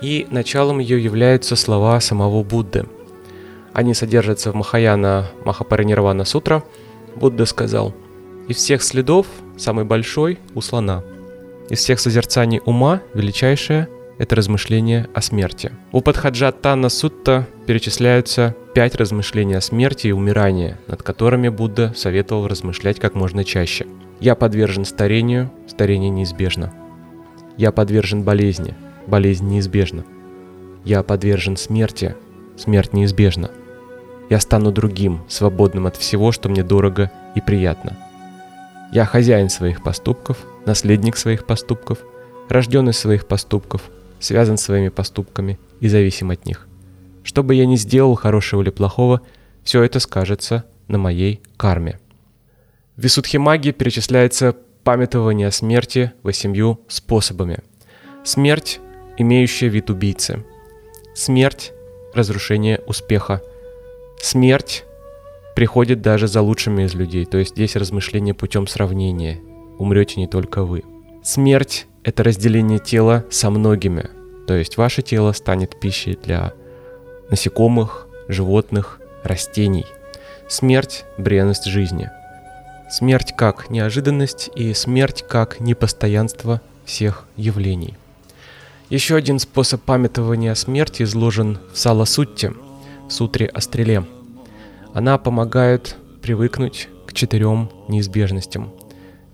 [0.03, 2.87] и началом ее являются слова самого Будды.
[3.73, 6.65] Они содержатся в Махаяна Махапаринирвана Сутра.
[7.15, 7.95] Будда сказал,
[8.49, 11.03] «Из всех следов самый большой у слона,
[11.69, 15.73] из всех созерцаний ума величайшее это размышление о смерти.
[15.93, 23.01] У Падхаджатана Сутта перечисляются пять размышлений о смерти и умирании, над которыми Будда советовал размышлять
[23.01, 23.87] как можно чаще.
[24.21, 26.73] Я подвержен старению, старение неизбежно.
[27.57, 28.75] Я подвержен болезни,
[29.07, 30.05] болезнь неизбежна.
[30.85, 32.17] Я подвержен смерти,
[32.57, 33.51] смерть неизбежна.
[34.31, 37.97] Я стану другим, свободным от всего, что мне дорого и приятно.
[38.93, 41.99] Я хозяин своих поступков, наследник своих поступков,
[42.49, 43.83] рожденный своих поступков,
[44.19, 46.67] связан своими поступками и зависим от них.
[47.23, 49.21] Что бы я ни сделал, хорошего или плохого,
[49.63, 51.99] все это скажется на моей карме.
[52.97, 57.59] В Висудхимаге перечисляется памятование смерти восемью способами.
[58.25, 58.81] Смерть,
[59.19, 60.45] имеющая вид убийцы.
[61.15, 61.73] Смерть–
[62.15, 63.43] разрушение успеха.
[64.23, 64.85] Смерть
[65.55, 69.41] приходит даже за лучшими из людей, то есть здесь размышление путем сравнения.
[69.79, 70.83] Умрете не только вы.
[71.23, 74.09] Смерть– это разделение тела со многими,
[74.47, 76.55] то есть ваше тело станет пищей для
[77.29, 79.85] насекомых, животных, растений.
[80.49, 82.09] Смерть– бренность жизни.
[82.91, 87.95] Смерть как неожиданность и смерть как непостоянство всех явлений.
[88.91, 92.55] Еще один способ памятования смерти изложен в Сала-Сутте,
[93.09, 94.05] в сутре о стреле.
[94.95, 98.73] Она помогает привыкнуть к четырем неизбежностям.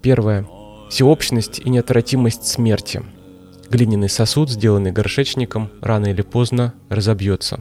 [0.00, 0.46] Первое–
[0.90, 3.02] всеобщность и неотвратимость смерти–
[3.72, 7.60] Глиняный сосуд, сделанный горшечником, рано или поздно разобьется.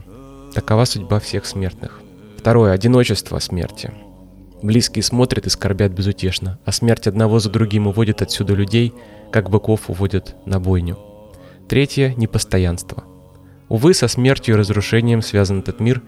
[0.52, 2.02] Такова судьба всех смертных.
[2.36, 2.72] Второе.
[2.72, 3.90] Одиночество смерти.
[4.62, 8.94] Близкие смотрят и скорбят безутешно, а смерть одного за другим уводит отсюда людей,
[9.32, 10.98] как быков уводят на бойню.
[11.68, 13.04] Третье– непостоянство.
[13.68, 16.02] Увы, со смертью и разрушением связан этот мир,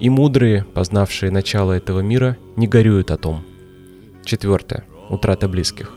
[0.00, 3.44] И мудрые, познавшие начало этого мира, не горюют о том.
[4.24, 4.84] Четвертое.
[5.08, 5.92] Утрата близких.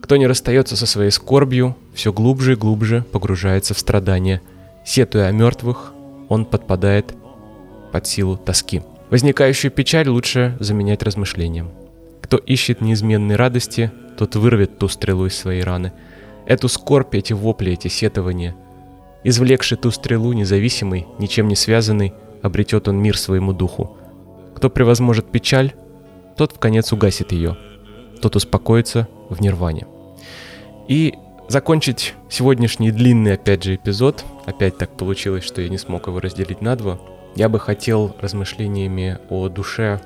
[0.00, 4.40] Кто не расстается со своей скорбью, все глубже и глубже погружается в страдания.
[4.86, 5.92] Сетуя о мертвых,
[6.28, 7.16] он подпадает
[7.90, 8.82] под силу тоски.
[9.14, 11.70] Возникающую печаль лучше заменять размышлением.
[12.20, 15.92] Кто ищет неизменной радости, тот вырвет ту стрелу из своей раны.
[16.46, 18.56] Эту скорбь, эти вопли, эти сетования.
[19.22, 22.12] Извлекший ту стрелу, независимый, ничем не связанный,
[22.42, 23.96] обретет он мир своему духу.
[24.56, 25.74] Кто превозможет печаль,
[26.36, 27.56] тот в конец угасит ее,
[28.20, 29.86] тот успокоится в нирване.
[30.88, 31.14] И
[31.46, 36.60] закончить сегодняшний длинный, опять же, эпизод, опять так получилось, что я не смог его разделить
[36.60, 36.98] на два,
[37.36, 40.00] я бы хотел размышлениями о душе,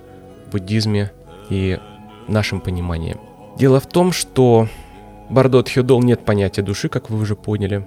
[0.51, 1.12] буддизме
[1.51, 1.79] и
[2.26, 3.16] нашем понимании.
[3.59, 4.68] Дело в том, что
[5.29, 7.87] Бардот Хюдол нет понятия души, как вы уже поняли.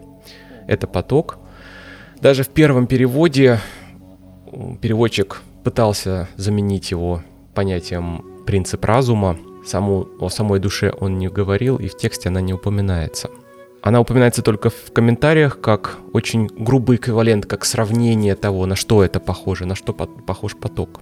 [0.68, 1.40] Это поток.
[2.20, 3.60] Даже в первом переводе
[4.82, 7.24] переводчик пытался заменить его
[7.56, 9.38] понятием принцип разума.
[9.66, 13.30] Саму, о самой душе он не говорил, и в тексте она не упоминается.
[13.82, 19.20] Она упоминается только в комментариях как очень грубый эквивалент, как сравнение того, на что это
[19.20, 21.02] похоже, на что похож поток.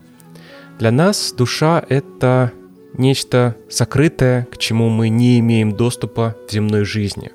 [0.80, 2.54] Для нас душа— это
[2.94, 7.32] нечто сокрытое, к чему мы не имеем доступа в земной жизни.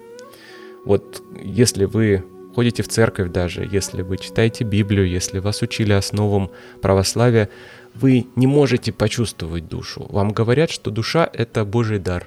[0.87, 2.25] Вот если вы
[2.55, 7.51] ходите в церковь даже, если вы читаете Библию, если вас учили основам православия,
[7.95, 10.07] вы не можете почувствовать душу.
[10.09, 12.27] Вам говорят, что душа— это Божий дар.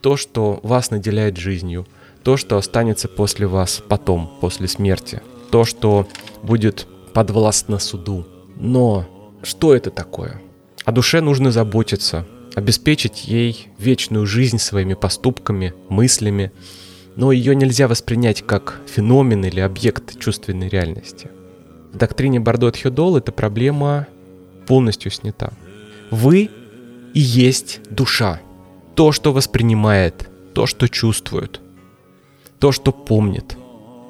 [0.00, 1.86] То, что вас наделяет жизнью,
[2.26, 5.22] то, что останется после вас потом, после смерти,
[5.52, 6.08] то, что
[6.42, 8.26] будет подвластно суду.
[8.56, 9.06] Но
[9.44, 10.42] что это такое?
[10.84, 16.50] О душе нужно заботиться, обеспечить ей вечную жизнь своими поступками, мыслями,
[17.14, 21.30] но ее нельзя воспринять как феномен или объект чувственной реальности.
[21.92, 24.08] В доктрине Бардот Хюдол эта проблема
[24.66, 25.52] полностью снята.
[26.10, 26.50] Вы
[27.14, 28.40] и есть душа.
[28.96, 31.60] То, что воспринимает, то, что чувствует,
[32.58, 33.56] то, что помнит,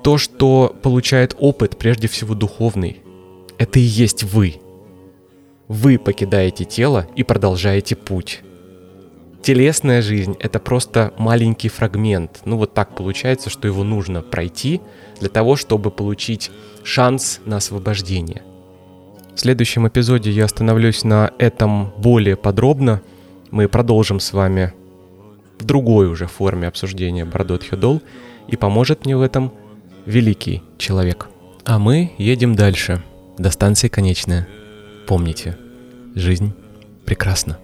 [0.03, 3.03] то, что получает опыт, прежде всего духовный.
[3.59, 4.57] Это и есть вы.
[5.69, 8.43] Вы покидаете тело и продолжаете путь.
[9.43, 12.41] Телесная жизнь— это просто маленький фрагмент.
[12.45, 14.81] Ну вот так получается, что его нужно пройти
[15.21, 16.51] для того, чтобы получить
[16.83, 18.43] шанс на освобождение—
[19.37, 23.03] в следующем эпизоде я остановлюсь на этом более подробно.
[23.51, 24.73] Мы продолжим с вами
[25.59, 28.01] в другой уже форме обсуждения Бардот Хюдол,
[28.49, 29.53] и поможет мне в этом
[30.05, 31.29] великий человек.
[31.65, 33.03] А мы едем дальше,
[33.39, 34.49] до станции конечная.
[35.07, 35.57] Помните,
[36.15, 36.53] жизнь
[37.05, 37.59] прекрасна.